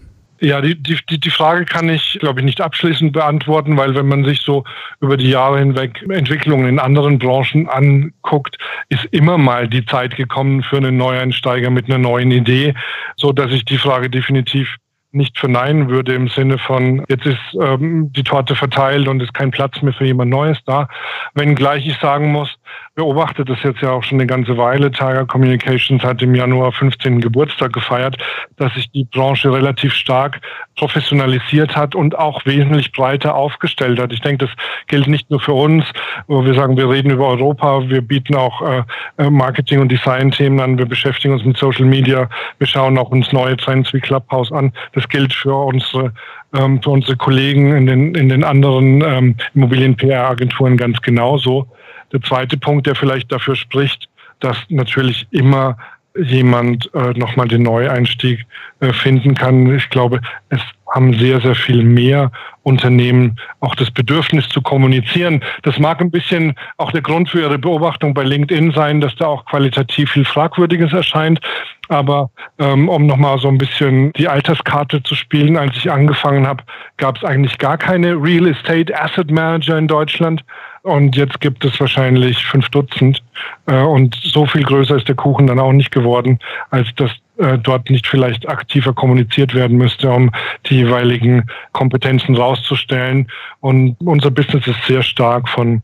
Ja, 0.44 0.60
die, 0.60 0.74
die, 0.74 0.98
die 1.20 1.30
Frage 1.30 1.64
kann 1.64 1.88
ich, 1.88 2.18
glaube 2.18 2.40
ich, 2.40 2.44
nicht 2.44 2.60
abschließend 2.60 3.12
beantworten, 3.12 3.76
weil 3.76 3.94
wenn 3.94 4.08
man 4.08 4.24
sich 4.24 4.40
so 4.40 4.64
über 5.00 5.16
die 5.16 5.30
Jahre 5.30 5.60
hinweg 5.60 6.04
Entwicklungen 6.08 6.66
in 6.66 6.80
anderen 6.80 7.20
Branchen 7.20 7.68
anguckt, 7.68 8.58
ist 8.88 9.04
immer 9.12 9.38
mal 9.38 9.68
die 9.68 9.86
Zeit 9.86 10.16
gekommen 10.16 10.64
für 10.64 10.78
einen 10.78 10.96
Neueinsteiger 10.96 11.70
mit 11.70 11.86
einer 11.86 11.98
neuen 11.98 12.32
Idee, 12.32 12.74
so 13.16 13.30
dass 13.30 13.52
ich 13.52 13.64
die 13.64 13.78
Frage 13.78 14.10
definitiv 14.10 14.78
nicht 15.12 15.38
verneinen 15.38 15.88
würde 15.88 16.14
im 16.14 16.28
Sinne 16.28 16.58
von, 16.58 17.04
jetzt 17.08 17.26
ist 17.26 17.38
ähm, 17.60 18.12
die 18.12 18.24
Torte 18.24 18.56
verteilt 18.56 19.08
und 19.08 19.20
ist 19.20 19.34
kein 19.34 19.50
Platz 19.50 19.80
mehr 19.82 19.92
für 19.92 20.04
jemand 20.04 20.30
Neues 20.30 20.58
da. 20.66 20.88
Wenngleich 21.34 21.86
ich 21.86 21.98
sagen 21.98 22.32
muss, 22.32 22.48
beobachte 22.94 23.44
das 23.44 23.62
jetzt 23.62 23.80
ja 23.80 23.90
auch 23.90 24.02
schon 24.02 24.18
eine 24.18 24.26
ganze 24.26 24.56
Weile. 24.58 24.90
Tiger 24.90 25.24
Communications 25.24 26.02
hat 26.02 26.20
im 26.20 26.34
Januar 26.34 26.72
15. 26.72 27.20
Geburtstag 27.20 27.72
gefeiert, 27.72 28.16
dass 28.56 28.74
sich 28.74 28.90
die 28.90 29.04
Branche 29.04 29.50
relativ 29.50 29.94
stark 29.94 30.40
professionalisiert 30.76 31.74
hat 31.74 31.94
und 31.94 32.18
auch 32.18 32.44
wesentlich 32.44 32.92
breiter 32.92 33.34
aufgestellt 33.34 33.98
hat. 33.98 34.12
Ich 34.12 34.20
denke, 34.20 34.46
das 34.46 34.54
gilt 34.88 35.06
nicht 35.06 35.30
nur 35.30 35.40
für 35.40 35.54
uns, 35.54 35.84
wo 36.26 36.44
wir 36.44 36.54
sagen, 36.54 36.76
wir 36.76 36.88
reden 36.88 37.10
über 37.10 37.28
Europa, 37.28 37.88
wir 37.88 38.02
bieten 38.02 38.34
auch 38.34 38.60
äh, 38.62 38.82
äh, 39.16 39.30
Marketing- 39.30 39.80
und 39.80 39.90
Design-Themen 39.90 40.60
an, 40.60 40.78
wir 40.78 40.86
beschäftigen 40.86 41.32
uns 41.32 41.44
mit 41.44 41.56
Social 41.56 41.86
Media, 41.86 42.28
wir 42.58 42.66
schauen 42.66 42.98
auch 42.98 43.10
uns 43.10 43.32
neue 43.32 43.56
Trends 43.56 43.92
wie 43.94 44.00
Clubhouse 44.00 44.52
an. 44.52 44.72
Das 44.92 45.08
gilt 45.08 45.32
für 45.32 45.54
unsere 45.54 46.12
ähm, 46.54 46.82
für 46.82 46.90
unsere 46.90 47.16
Kollegen 47.16 47.74
in 47.74 47.86
den, 47.86 48.14
in 48.14 48.28
den 48.28 48.44
anderen 48.44 49.02
ähm, 49.02 49.36
Immobilien-PR-Agenturen 49.54 50.76
ganz 50.76 51.00
genauso. 51.00 51.66
Der 52.12 52.20
zweite 52.22 52.56
Punkt, 52.56 52.86
der 52.86 52.94
vielleicht 52.94 53.32
dafür 53.32 53.56
spricht, 53.56 54.08
dass 54.40 54.56
natürlich 54.68 55.26
immer 55.30 55.76
jemand 56.16 56.92
äh, 56.94 57.12
nochmal 57.18 57.48
den 57.48 57.62
Neueinstieg 57.62 58.44
äh, 58.80 58.92
finden 58.92 59.34
kann. 59.34 59.74
Ich 59.74 59.88
glaube, 59.88 60.20
es 60.50 60.60
haben 60.94 61.14
sehr, 61.14 61.40
sehr 61.40 61.54
viel 61.54 61.82
mehr 61.82 62.30
Unternehmen 62.64 63.36
auch 63.60 63.74
das 63.74 63.90
Bedürfnis 63.90 64.48
zu 64.50 64.60
kommunizieren. 64.60 65.42
Das 65.62 65.78
mag 65.78 66.00
ein 66.00 66.10
bisschen 66.10 66.54
auch 66.76 66.92
der 66.92 67.00
Grund 67.00 67.30
für 67.30 67.40
Ihre 67.40 67.58
Beobachtung 67.58 68.12
bei 68.12 68.22
LinkedIn 68.24 68.72
sein, 68.72 69.00
dass 69.00 69.16
da 69.16 69.26
auch 69.26 69.46
qualitativ 69.46 70.10
viel 70.10 70.24
Fragwürdiges 70.24 70.92
erscheint. 70.92 71.40
Aber 71.88 72.30
ähm, 72.58 72.88
um 72.88 73.06
nochmal 73.06 73.38
so 73.38 73.48
ein 73.48 73.58
bisschen 73.58 74.12
die 74.12 74.28
Alterskarte 74.28 75.02
zu 75.02 75.14
spielen, 75.14 75.56
als 75.56 75.76
ich 75.76 75.90
angefangen 75.90 76.46
habe, 76.46 76.62
gab 76.98 77.16
es 77.16 77.24
eigentlich 77.24 77.58
gar 77.58 77.78
keine 77.78 78.14
Real 78.22 78.46
Estate 78.46 78.94
Asset 78.98 79.30
Manager 79.30 79.78
in 79.78 79.88
Deutschland. 79.88 80.44
Und 80.82 81.14
jetzt 81.16 81.40
gibt 81.40 81.64
es 81.64 81.78
wahrscheinlich 81.78 82.44
fünf 82.44 82.68
Dutzend. 82.70 83.22
Äh, 83.66 83.82
und 83.82 84.16
so 84.22 84.46
viel 84.46 84.64
größer 84.64 84.96
ist 84.96 85.08
der 85.08 85.14
Kuchen 85.14 85.46
dann 85.46 85.60
auch 85.60 85.72
nicht 85.72 85.92
geworden, 85.92 86.38
als 86.70 86.88
dass 86.96 87.10
äh, 87.38 87.56
dort 87.58 87.88
nicht 87.88 88.06
vielleicht 88.06 88.48
aktiver 88.48 88.92
kommuniziert 88.92 89.54
werden 89.54 89.78
müsste, 89.78 90.10
um 90.10 90.32
die 90.66 90.76
jeweiligen 90.76 91.46
Kompetenzen 91.72 92.36
rauszustellen. 92.36 93.30
Und 93.60 93.96
unser 94.00 94.30
Business 94.30 94.66
ist 94.66 94.84
sehr 94.86 95.02
stark 95.02 95.48
von 95.48 95.82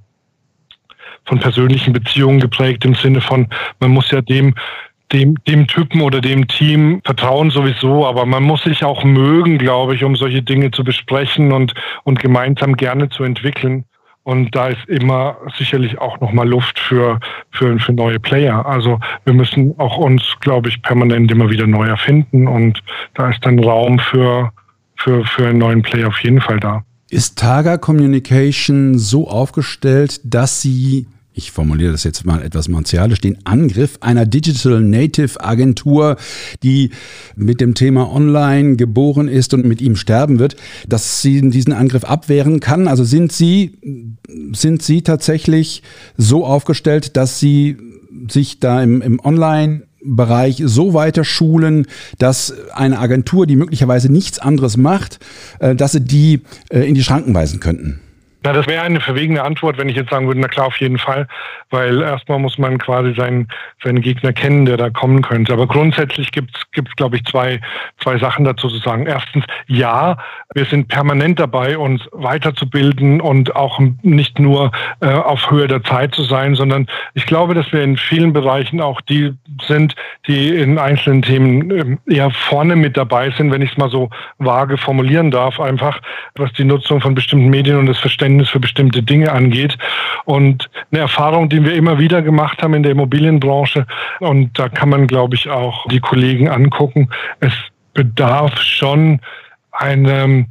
von 1.24 1.38
persönlichen 1.40 1.92
Beziehungen 1.92 2.40
geprägt 2.40 2.86
im 2.86 2.94
Sinne 2.94 3.20
von, 3.20 3.48
man 3.80 3.90
muss 3.90 4.10
ja 4.10 4.22
dem 4.22 4.54
dem, 5.12 5.36
dem 5.46 5.66
Typen 5.66 6.00
oder 6.02 6.20
dem 6.20 6.48
Team 6.48 7.00
vertrauen 7.04 7.50
sowieso, 7.50 8.06
aber 8.06 8.26
man 8.26 8.42
muss 8.42 8.62
sich 8.64 8.84
auch 8.84 9.04
mögen, 9.04 9.56
glaube 9.58 9.94
ich, 9.94 10.04
um 10.04 10.16
solche 10.16 10.42
Dinge 10.42 10.70
zu 10.70 10.84
besprechen 10.84 11.52
und, 11.52 11.72
und 12.04 12.18
gemeinsam 12.18 12.76
gerne 12.76 13.08
zu 13.08 13.24
entwickeln. 13.24 13.84
Und 14.28 14.54
da 14.54 14.68
ist 14.68 14.86
immer 14.88 15.38
sicherlich 15.56 15.98
auch 15.98 16.20
nochmal 16.20 16.46
Luft 16.46 16.78
für, 16.78 17.18
für, 17.50 17.78
für 17.78 17.94
neue 17.94 18.20
Player. 18.20 18.66
Also 18.66 19.00
wir 19.24 19.32
müssen 19.32 19.72
auch 19.78 19.96
uns, 19.96 20.22
glaube 20.40 20.68
ich, 20.68 20.82
permanent 20.82 21.30
immer 21.30 21.48
wieder 21.48 21.66
neu 21.66 21.86
erfinden. 21.86 22.46
Und 22.46 22.82
da 23.14 23.30
ist 23.30 23.38
dann 23.46 23.58
Raum 23.58 23.98
für, 23.98 24.52
für, 24.96 25.24
für 25.24 25.46
einen 25.46 25.56
neuen 25.56 25.80
Player 25.80 26.08
auf 26.08 26.22
jeden 26.22 26.42
Fall 26.42 26.60
da. 26.60 26.82
Ist 27.08 27.38
Targa 27.38 27.78
Communication 27.78 28.98
so 28.98 29.28
aufgestellt, 29.28 30.20
dass 30.24 30.60
sie 30.60 31.06
ich 31.38 31.52
formuliere 31.52 31.92
das 31.92 32.02
jetzt 32.02 32.26
mal 32.26 32.42
etwas 32.42 32.66
martialisch, 32.66 33.20
den 33.20 33.38
Angriff 33.46 33.98
einer 34.00 34.26
Digital 34.26 34.80
Native 34.80 35.40
Agentur, 35.40 36.16
die 36.64 36.90
mit 37.36 37.60
dem 37.60 37.74
Thema 37.74 38.12
Online 38.12 38.74
geboren 38.74 39.28
ist 39.28 39.54
und 39.54 39.64
mit 39.64 39.80
ihm 39.80 39.94
sterben 39.94 40.40
wird, 40.40 40.56
dass 40.88 41.22
sie 41.22 41.48
diesen 41.48 41.72
Angriff 41.72 42.02
abwehren 42.04 42.58
kann? 42.58 42.88
Also 42.88 43.04
sind 43.04 43.30
Sie, 43.30 43.78
sind 44.52 44.82
Sie 44.82 45.02
tatsächlich 45.02 45.84
so 46.16 46.44
aufgestellt, 46.44 47.16
dass 47.16 47.38
Sie 47.38 47.76
sich 48.28 48.58
da 48.58 48.82
im, 48.82 49.00
im 49.00 49.20
Online 49.20 49.84
Bereich 50.00 50.62
so 50.64 50.94
weiter 50.94 51.24
schulen, 51.24 51.86
dass 52.18 52.54
eine 52.72 52.98
Agentur, 52.98 53.46
die 53.46 53.56
möglicherweise 53.56 54.10
nichts 54.10 54.38
anderes 54.38 54.76
macht, 54.76 55.18
äh, 55.58 55.74
dass 55.74 55.92
sie 55.92 56.00
die 56.00 56.42
äh, 56.70 56.88
in 56.88 56.94
die 56.94 57.02
Schranken 57.02 57.34
weisen 57.34 57.58
könnten? 57.58 58.00
Na, 58.44 58.52
das 58.52 58.68
wäre 58.68 58.84
eine 58.84 59.00
verwegene 59.00 59.42
Antwort, 59.42 59.78
wenn 59.78 59.88
ich 59.88 59.96
jetzt 59.96 60.10
sagen 60.10 60.28
würde, 60.28 60.40
na 60.40 60.46
klar, 60.46 60.66
auf 60.66 60.76
jeden 60.76 60.98
Fall, 60.98 61.26
weil 61.70 62.02
erstmal 62.02 62.38
muss 62.38 62.56
man 62.56 62.78
quasi 62.78 63.12
seinen, 63.14 63.48
seinen 63.82 64.00
Gegner 64.00 64.32
kennen, 64.32 64.64
der 64.64 64.76
da 64.76 64.90
kommen 64.90 65.22
könnte. 65.22 65.52
Aber 65.52 65.66
grundsätzlich 65.66 66.30
gibt 66.30 66.56
es, 66.56 66.96
glaube 66.96 67.16
ich, 67.16 67.24
zwei, 67.24 67.60
zwei 68.00 68.16
Sachen 68.18 68.44
dazu 68.44 68.68
zu 68.68 68.78
sagen. 68.78 69.06
Erstens, 69.06 69.44
ja, 69.66 70.18
wir 70.54 70.64
sind 70.66 70.86
permanent 70.86 71.40
dabei, 71.40 71.76
uns 71.76 72.08
weiterzubilden 72.12 73.20
und 73.20 73.56
auch 73.56 73.80
nicht 74.02 74.38
nur 74.38 74.70
äh, 75.00 75.08
auf 75.08 75.50
Höhe 75.50 75.66
der 75.66 75.82
Zeit 75.82 76.14
zu 76.14 76.22
sein, 76.22 76.54
sondern 76.54 76.86
ich 77.14 77.26
glaube, 77.26 77.54
dass 77.54 77.72
wir 77.72 77.82
in 77.82 77.96
vielen 77.96 78.32
Bereichen 78.32 78.80
auch 78.80 79.00
die 79.00 79.34
sind, 79.66 79.96
die 80.28 80.50
in 80.50 80.78
einzelnen 80.78 81.22
Themen 81.22 81.70
ähm, 81.72 81.98
eher 82.06 82.30
vorne 82.30 82.76
mit 82.76 82.96
dabei 82.96 83.30
sind, 83.32 83.50
wenn 83.50 83.62
ich 83.62 83.72
es 83.72 83.78
mal 83.78 83.90
so 83.90 84.10
vage 84.38 84.78
formulieren 84.78 85.32
darf, 85.32 85.58
einfach 85.58 86.00
was 86.36 86.52
die 86.52 86.64
Nutzung 86.64 87.00
von 87.00 87.16
bestimmten 87.16 87.48
Medien 87.48 87.78
und 87.78 87.86
das 87.86 87.98
Verständnis 87.98 88.27
Verständnis 88.28 88.50
für 88.50 88.60
bestimmte 88.60 89.02
Dinge 89.02 89.32
angeht. 89.32 89.78
Und 90.24 90.68
eine 90.90 91.00
Erfahrung, 91.00 91.48
die 91.48 91.64
wir 91.64 91.74
immer 91.74 91.98
wieder 91.98 92.20
gemacht 92.22 92.62
haben 92.62 92.74
in 92.74 92.82
der 92.82 92.92
Immobilienbranche, 92.92 93.86
und 94.20 94.58
da 94.58 94.68
kann 94.68 94.90
man, 94.90 95.06
glaube 95.06 95.34
ich, 95.34 95.48
auch 95.48 95.86
die 95.88 96.00
Kollegen 96.00 96.48
angucken, 96.48 97.08
es 97.40 97.52
bedarf 97.94 98.60
schon 98.60 99.20
einem 99.72 100.46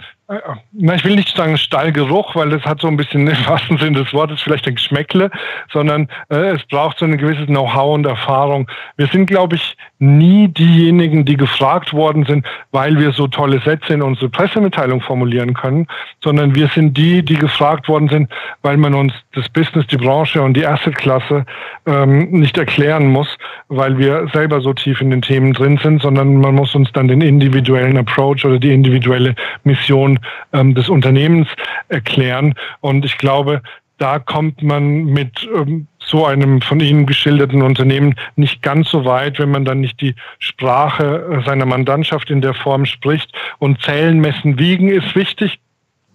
na, 0.74 0.96
ich 0.96 1.06
will 1.06 1.16
nicht 1.16 1.36
sagen 1.38 1.58
Stallgeruch, 1.58 2.36
weil 2.36 2.50
das 2.50 2.63
hat 2.63 2.82
so 2.82 2.88
ein 2.88 2.98
bisschen 2.98 3.28
im 3.28 3.48
wahrsten 3.48 3.78
Sinne 3.78 4.04
des 4.04 4.13
Wortes 4.13 4.42
vielleicht 4.42 4.68
ein 4.68 4.76
Geschmäckle, 4.76 5.32
sondern 5.72 6.10
äh, 6.30 6.52
es 6.52 6.63
braucht 6.66 7.00
so 7.00 7.06
ein 7.06 7.18
gewisses 7.18 7.46
Know-how 7.46 7.96
und 7.96 8.06
Erfahrung. 8.06 8.68
Wir 8.98 9.08
sind, 9.08 9.28
glaube 9.28 9.56
ich, 9.56 9.78
nie 10.00 10.50
diejenigen, 10.50 11.24
die 11.24 11.38
gefragt 11.38 11.94
worden 11.94 12.26
sind, 12.26 12.46
weil 12.72 13.00
wir 13.00 13.13
so 13.13 13.28
tolle 13.28 13.62
Sätze 13.62 13.94
in 13.94 14.02
unsere 14.02 14.30
Pressemitteilung 14.30 15.00
formulieren 15.00 15.54
können, 15.54 15.88
sondern 16.22 16.54
wir 16.54 16.68
sind 16.76 16.98
die, 16.98 17.24
die 17.24 17.38
gefragt 17.38 17.88
worden 17.88 18.10
sind, 18.10 18.30
weil 18.62 18.76
man 18.76 18.94
uns 18.94 19.13
das 19.34 19.48
Business, 19.50 19.88
die 19.88 19.98
Branche 19.98 20.42
und 20.42 20.56
die 20.56 20.68
Assetklasse 20.68 21.46
ähm, 21.86 22.30
nicht 22.32 22.58
erklären 22.58 23.08
muss, 23.08 23.30
weil 23.70 23.98
wir 23.98 24.28
selber 24.34 24.60
so 24.60 24.74
tief 24.74 25.00
in 25.00 25.10
den 25.10 25.22
Themen 25.22 25.54
drin 25.54 25.80
sind, 25.82 26.02
sondern 26.02 26.36
man 26.36 26.54
muss 26.54 26.76
uns 26.76 26.92
dann 26.92 27.08
den 27.08 27.22
individuellen 27.22 27.98
Approach 27.98 28.46
oder 28.46 28.60
die 28.60 28.74
individuelle 28.74 29.34
Mission 29.63 30.17
ähm, 30.54 30.76
des 30.76 30.90
Unternehmens 30.90 31.48
erklären. 31.90 32.56
Und 32.82 33.06
ich 33.06 33.18
glaube, 33.18 33.62
da 33.98 34.20
kommt 34.20 34.62
man 34.62 35.06
mit 35.06 35.48
ähm, 35.54 35.88
so 36.00 36.26
einem 36.26 36.62
von 36.62 36.80
Ihnen 36.80 37.06
geschilderten 37.06 37.62
Unternehmen 37.62 38.16
nicht 38.36 38.62
ganz 38.62 38.90
so 38.90 39.06
weit, 39.06 39.40
wenn 39.40 39.52
man 39.52 39.66
dann 39.66 39.82
nicht 39.82 40.00
die 40.02 40.16
Sprache 40.40 41.42
seiner 41.46 41.66
Mandantschaft 41.66 42.30
in 42.30 42.42
der 42.42 42.54
Form 42.54 42.86
spricht. 42.86 43.32
Und 43.60 43.82
Zählen, 43.82 44.20
Messen, 44.20 44.60
Wiegen 44.60 44.90
ist 44.90 45.16
wichtig, 45.16 45.60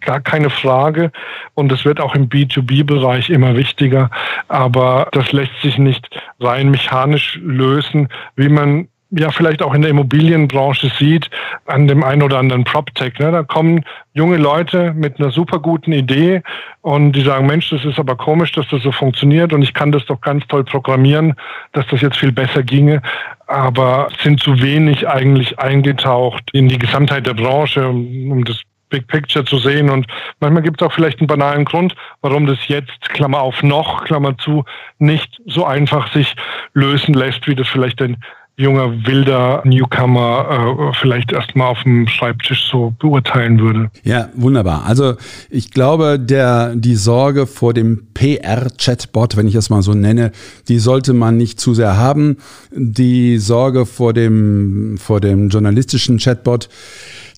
gar 0.01 0.21
keine 0.21 0.51
Frage. 0.51 1.11
Und 1.55 1.73
es 1.73 1.85
wird 1.85 2.01
auch 2.01 2.15
im 2.15 2.29
B2B-Bereich 2.29 3.31
immer 3.31 3.57
wichtiger. 3.57 4.11
Aber 4.49 5.09
das 5.13 5.33
lässt 5.33 5.61
sich 5.61 5.77
nicht 5.79 6.09
rein 6.41 6.71
mechanisch 6.71 7.39
lösen, 7.43 8.09
wie 8.37 8.49
man 8.49 8.89
ja 9.13 9.31
vielleicht 9.31 9.63
auch 9.63 9.75
in 9.75 9.83
der 9.83 9.91
Immobilienbranche 9.91 10.91
sieht, 10.99 11.29
an 11.67 11.87
dem 11.87 12.03
einen 12.03 12.23
oder 12.23 12.39
anderen 12.39 12.65
PropTech. 12.65 13.19
Ne? 13.19 13.31
Da 13.31 13.43
kommen 13.43 13.85
junge 14.15 14.39
Leute 14.39 14.93
mit 14.95 15.21
einer 15.21 15.31
super 15.31 15.59
guten 15.59 15.93
Idee 15.93 16.43
und 16.81 17.13
die 17.13 17.23
sagen, 17.23 17.47
Mensch, 17.47 17.71
das 17.71 17.85
ist 17.85 17.99
aber 17.99 18.17
komisch, 18.17 18.53
dass 18.53 18.67
das 18.69 18.83
so 18.83 18.91
funktioniert 18.91 19.53
und 19.53 19.63
ich 19.63 19.75
kann 19.75 19.93
das 19.93 20.05
doch 20.07 20.21
ganz 20.21 20.47
toll 20.49 20.65
programmieren, 20.65 21.35
dass 21.73 21.87
das 21.89 22.01
jetzt 22.01 22.17
viel 22.17 22.33
besser 22.33 22.63
ginge, 22.63 23.03
aber 23.47 24.09
sind 24.23 24.41
zu 24.41 24.61
wenig 24.63 25.07
eigentlich 25.09 25.59
eingetaucht 25.59 26.49
in 26.53 26.69
die 26.69 26.79
Gesamtheit 26.79 27.27
der 27.27 27.35
Branche, 27.35 27.87
um 27.87 28.45
das 28.45 28.63
Big 28.89 29.09
Picture 29.09 29.45
zu 29.45 29.59
sehen. 29.59 29.91
Und 29.91 30.07
manchmal 30.39 30.63
gibt 30.63 30.81
es 30.81 30.87
auch 30.87 30.93
vielleicht 30.93 31.19
einen 31.19 31.27
banalen 31.27 31.65
Grund, 31.65 31.95
warum 32.21 32.47
das 32.47 32.69
jetzt, 32.69 33.09
Klammer 33.09 33.41
auf 33.41 33.63
noch, 33.63 34.05
Klammer 34.05 34.39
zu, 34.39 34.65
nicht 34.99 35.41
so 35.47 35.65
einfach 35.65 36.13
sich 36.13 36.35
lösen 36.75 37.15
lässt, 37.15 37.49
wie 37.49 37.57
das 37.57 37.67
vielleicht 37.69 38.01
ein 38.01 38.19
junger, 38.57 39.07
wilder 39.07 39.63
Newcomer 39.65 40.93
äh, 40.93 40.97
vielleicht 41.01 41.33
erstmal 41.33 41.69
auf 41.69 41.83
dem 41.83 42.07
Schreibtisch 42.07 42.69
so 42.71 42.95
beurteilen 42.99 43.59
würde. 43.59 43.91
Ja, 44.05 44.29
wunderbar. 44.35 44.85
Also 44.85 45.15
ich 45.51 45.71
glaube, 45.71 46.19
der, 46.21 46.77
die 46.77 46.97
Sorge 46.97 47.47
vor 47.47 47.73
dem 47.73 48.09
PR-Chatbot, 48.15 49.37
wenn 49.37 49.49
ich 49.49 49.55
es 49.55 49.71
mal 49.71 49.83
so 49.83 49.95
nenne, 49.95 50.33
die 50.69 50.79
sollte 50.79 51.15
man 51.15 51.37
nicht 51.37 51.61
zu 51.61 51.75
sehr 51.75 51.97
haben. 51.97 52.37
Die 52.71 53.39
Sorge 53.39 53.87
vor 53.87 54.13
dem, 54.13 54.99
vor 54.99 55.21
dem 55.21 55.49
journalistischen 55.49 56.19
Chatbot, 56.19 56.69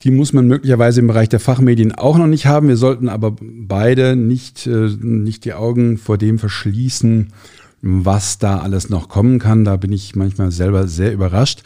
die 0.03 0.11
muss 0.11 0.33
man 0.33 0.47
möglicherweise 0.47 1.01
im 1.01 1.07
Bereich 1.07 1.31
der 1.31 1.41
Fachmedien 1.41 1.95
auch 1.95 2.19
noch 2.19 2.27
nicht 2.27 2.47
haben. 2.47 2.69
Wir 2.69 2.77
sollten 2.77 3.09
aber 3.09 3.35
beide 3.41 4.17
nicht, 4.17 4.67
äh, 4.67 4.91
nicht 5.01 5.45
die 5.45 5.55
Augen 5.55 5.97
vor 5.97 6.19
dem 6.19 6.39
verschließen, 6.39 7.33
was 7.85 8.39
da 8.39 8.59
alles 8.59 8.89
noch 8.89 9.09
kommen 9.09 9.39
kann. 9.39 9.65
Da 9.65 9.77
bin 9.77 9.93
ich 9.93 10.17
manchmal 10.17 10.51
selber 10.51 10.89
sehr 10.89 11.13
überrascht. 11.13 11.63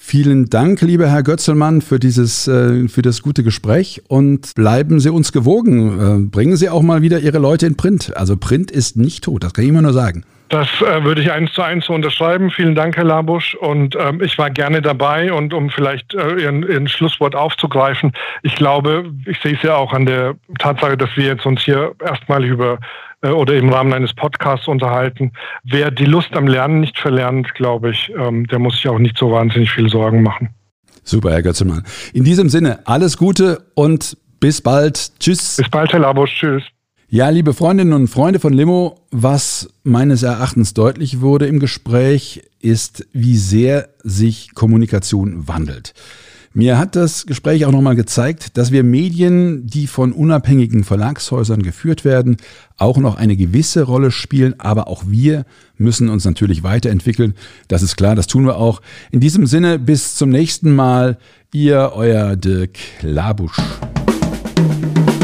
Vielen 0.00 0.48
Dank, 0.48 0.80
lieber 0.80 1.08
Herr 1.10 1.22
Götzelmann, 1.22 1.82
für 1.82 1.98
dieses, 1.98 2.48
äh, 2.48 2.88
für 2.88 3.02
das 3.02 3.20
gute 3.20 3.42
Gespräch 3.42 4.02
und 4.08 4.54
bleiben 4.54 5.00
Sie 5.00 5.12
uns 5.12 5.32
gewogen. 5.32 6.24
Äh, 6.24 6.26
bringen 6.30 6.56
Sie 6.56 6.70
auch 6.70 6.82
mal 6.82 7.02
wieder 7.02 7.20
Ihre 7.20 7.38
Leute 7.38 7.66
in 7.66 7.76
Print. 7.76 8.16
Also 8.16 8.36
Print 8.36 8.70
ist 8.70 8.96
nicht 8.96 9.24
tot, 9.24 9.44
das 9.44 9.52
kann 9.52 9.64
ich 9.64 9.70
immer 9.70 9.82
nur 9.82 9.92
sagen. 9.92 10.24
Das 10.48 10.68
äh, 10.80 11.04
würde 11.04 11.20
ich 11.20 11.30
eins 11.30 11.52
zu 11.52 11.62
eins 11.62 11.86
so 11.86 11.92
unterschreiben. 11.92 12.50
Vielen 12.50 12.74
Dank, 12.74 12.96
Herr 12.96 13.04
Labusch. 13.04 13.54
Und 13.54 13.96
ähm, 13.96 14.22
ich 14.22 14.38
war 14.38 14.50
gerne 14.50 14.80
dabei. 14.80 15.32
Und 15.32 15.52
um 15.52 15.68
vielleicht 15.68 16.14
äh, 16.14 16.42
Ihren, 16.42 16.62
Ihren 16.62 16.88
Schlusswort 16.88 17.34
aufzugreifen, 17.34 18.12
ich 18.42 18.56
glaube, 18.56 19.12
ich 19.26 19.38
sehe 19.40 19.54
es 19.54 19.62
ja 19.62 19.76
auch 19.76 19.92
an 19.92 20.06
der 20.06 20.36
Tatsache, 20.58 20.96
dass 20.96 21.10
wir 21.16 21.26
jetzt 21.26 21.44
uns 21.44 21.62
hier 21.62 21.94
erstmal 22.02 22.44
über 22.44 22.78
äh, 23.20 23.28
oder 23.28 23.54
im 23.54 23.68
Rahmen 23.70 23.92
eines 23.92 24.14
Podcasts 24.14 24.68
unterhalten. 24.68 25.32
Wer 25.64 25.90
die 25.90 26.06
Lust 26.06 26.34
am 26.34 26.46
Lernen 26.46 26.80
nicht 26.80 26.98
verlernt, 26.98 27.54
glaube 27.54 27.90
ich, 27.90 28.10
ähm, 28.16 28.46
der 28.46 28.58
muss 28.58 28.76
sich 28.76 28.88
auch 28.88 28.98
nicht 28.98 29.18
so 29.18 29.30
wahnsinnig 29.30 29.70
viel 29.70 29.88
Sorgen 29.88 30.22
machen. 30.22 30.50
Super, 31.02 31.30
Herr 31.30 31.42
Götzemann. 31.42 31.84
In 32.12 32.24
diesem 32.24 32.48
Sinne, 32.48 32.80
alles 32.86 33.16
Gute 33.16 33.66
und 33.74 34.16
bis 34.40 34.60
bald. 34.60 35.18
Tschüss. 35.18 35.56
Bis 35.56 35.68
bald, 35.68 35.92
Herr 35.92 36.00
Labusch. 36.00 36.34
Tschüss. 36.34 36.62
Ja, 37.10 37.30
liebe 37.30 37.54
Freundinnen 37.54 37.94
und 37.94 38.08
Freunde 38.08 38.38
von 38.38 38.52
Limo, 38.52 39.00
was 39.10 39.70
meines 39.82 40.22
Erachtens 40.22 40.74
deutlich 40.74 41.22
wurde 41.22 41.46
im 41.46 41.58
Gespräch, 41.58 42.42
ist, 42.60 43.06
wie 43.14 43.38
sehr 43.38 43.88
sich 44.04 44.54
Kommunikation 44.54 45.48
wandelt. 45.48 45.94
Mir 46.52 46.76
hat 46.76 46.96
das 46.96 47.24
Gespräch 47.24 47.64
auch 47.64 47.72
nochmal 47.72 47.96
gezeigt, 47.96 48.58
dass 48.58 48.72
wir 48.72 48.84
Medien, 48.84 49.66
die 49.66 49.86
von 49.86 50.12
unabhängigen 50.12 50.84
Verlagshäusern 50.84 51.62
geführt 51.62 52.04
werden, 52.04 52.36
auch 52.76 52.98
noch 52.98 53.16
eine 53.16 53.38
gewisse 53.38 53.84
Rolle 53.84 54.10
spielen, 54.10 54.60
aber 54.60 54.86
auch 54.88 55.04
wir 55.06 55.46
müssen 55.78 56.10
uns 56.10 56.26
natürlich 56.26 56.62
weiterentwickeln. 56.62 57.32
Das 57.68 57.82
ist 57.82 57.96
klar, 57.96 58.16
das 58.16 58.26
tun 58.26 58.44
wir 58.44 58.58
auch. 58.58 58.82
In 59.10 59.20
diesem 59.20 59.46
Sinne, 59.46 59.78
bis 59.78 60.14
zum 60.14 60.28
nächsten 60.28 60.76
Mal. 60.76 61.16
Ihr, 61.54 61.92
euer 61.94 62.36
Dirk 62.36 62.76
Labusch. 63.00 63.56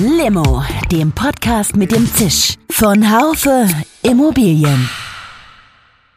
Limo, 0.00 0.62
dem 0.92 1.10
Podcast 1.10 1.74
mit 1.74 1.90
dem 1.90 2.06
Zisch 2.14 2.54
von 2.70 3.10
Haufe 3.10 3.66
Immobilien. 4.04 4.88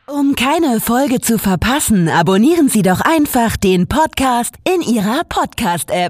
Um 0.05 0.35
keine 0.35 0.79
Folge 0.79 1.19
zu 1.19 1.39
verpassen, 1.39 2.07
abonnieren 2.07 2.69
Sie 2.69 2.83
doch 2.83 3.01
einfach 3.01 3.57
den 3.57 3.87
Podcast 3.87 4.53
in 4.71 4.81
Ihrer 4.81 5.23
Podcast-App. 5.27 6.09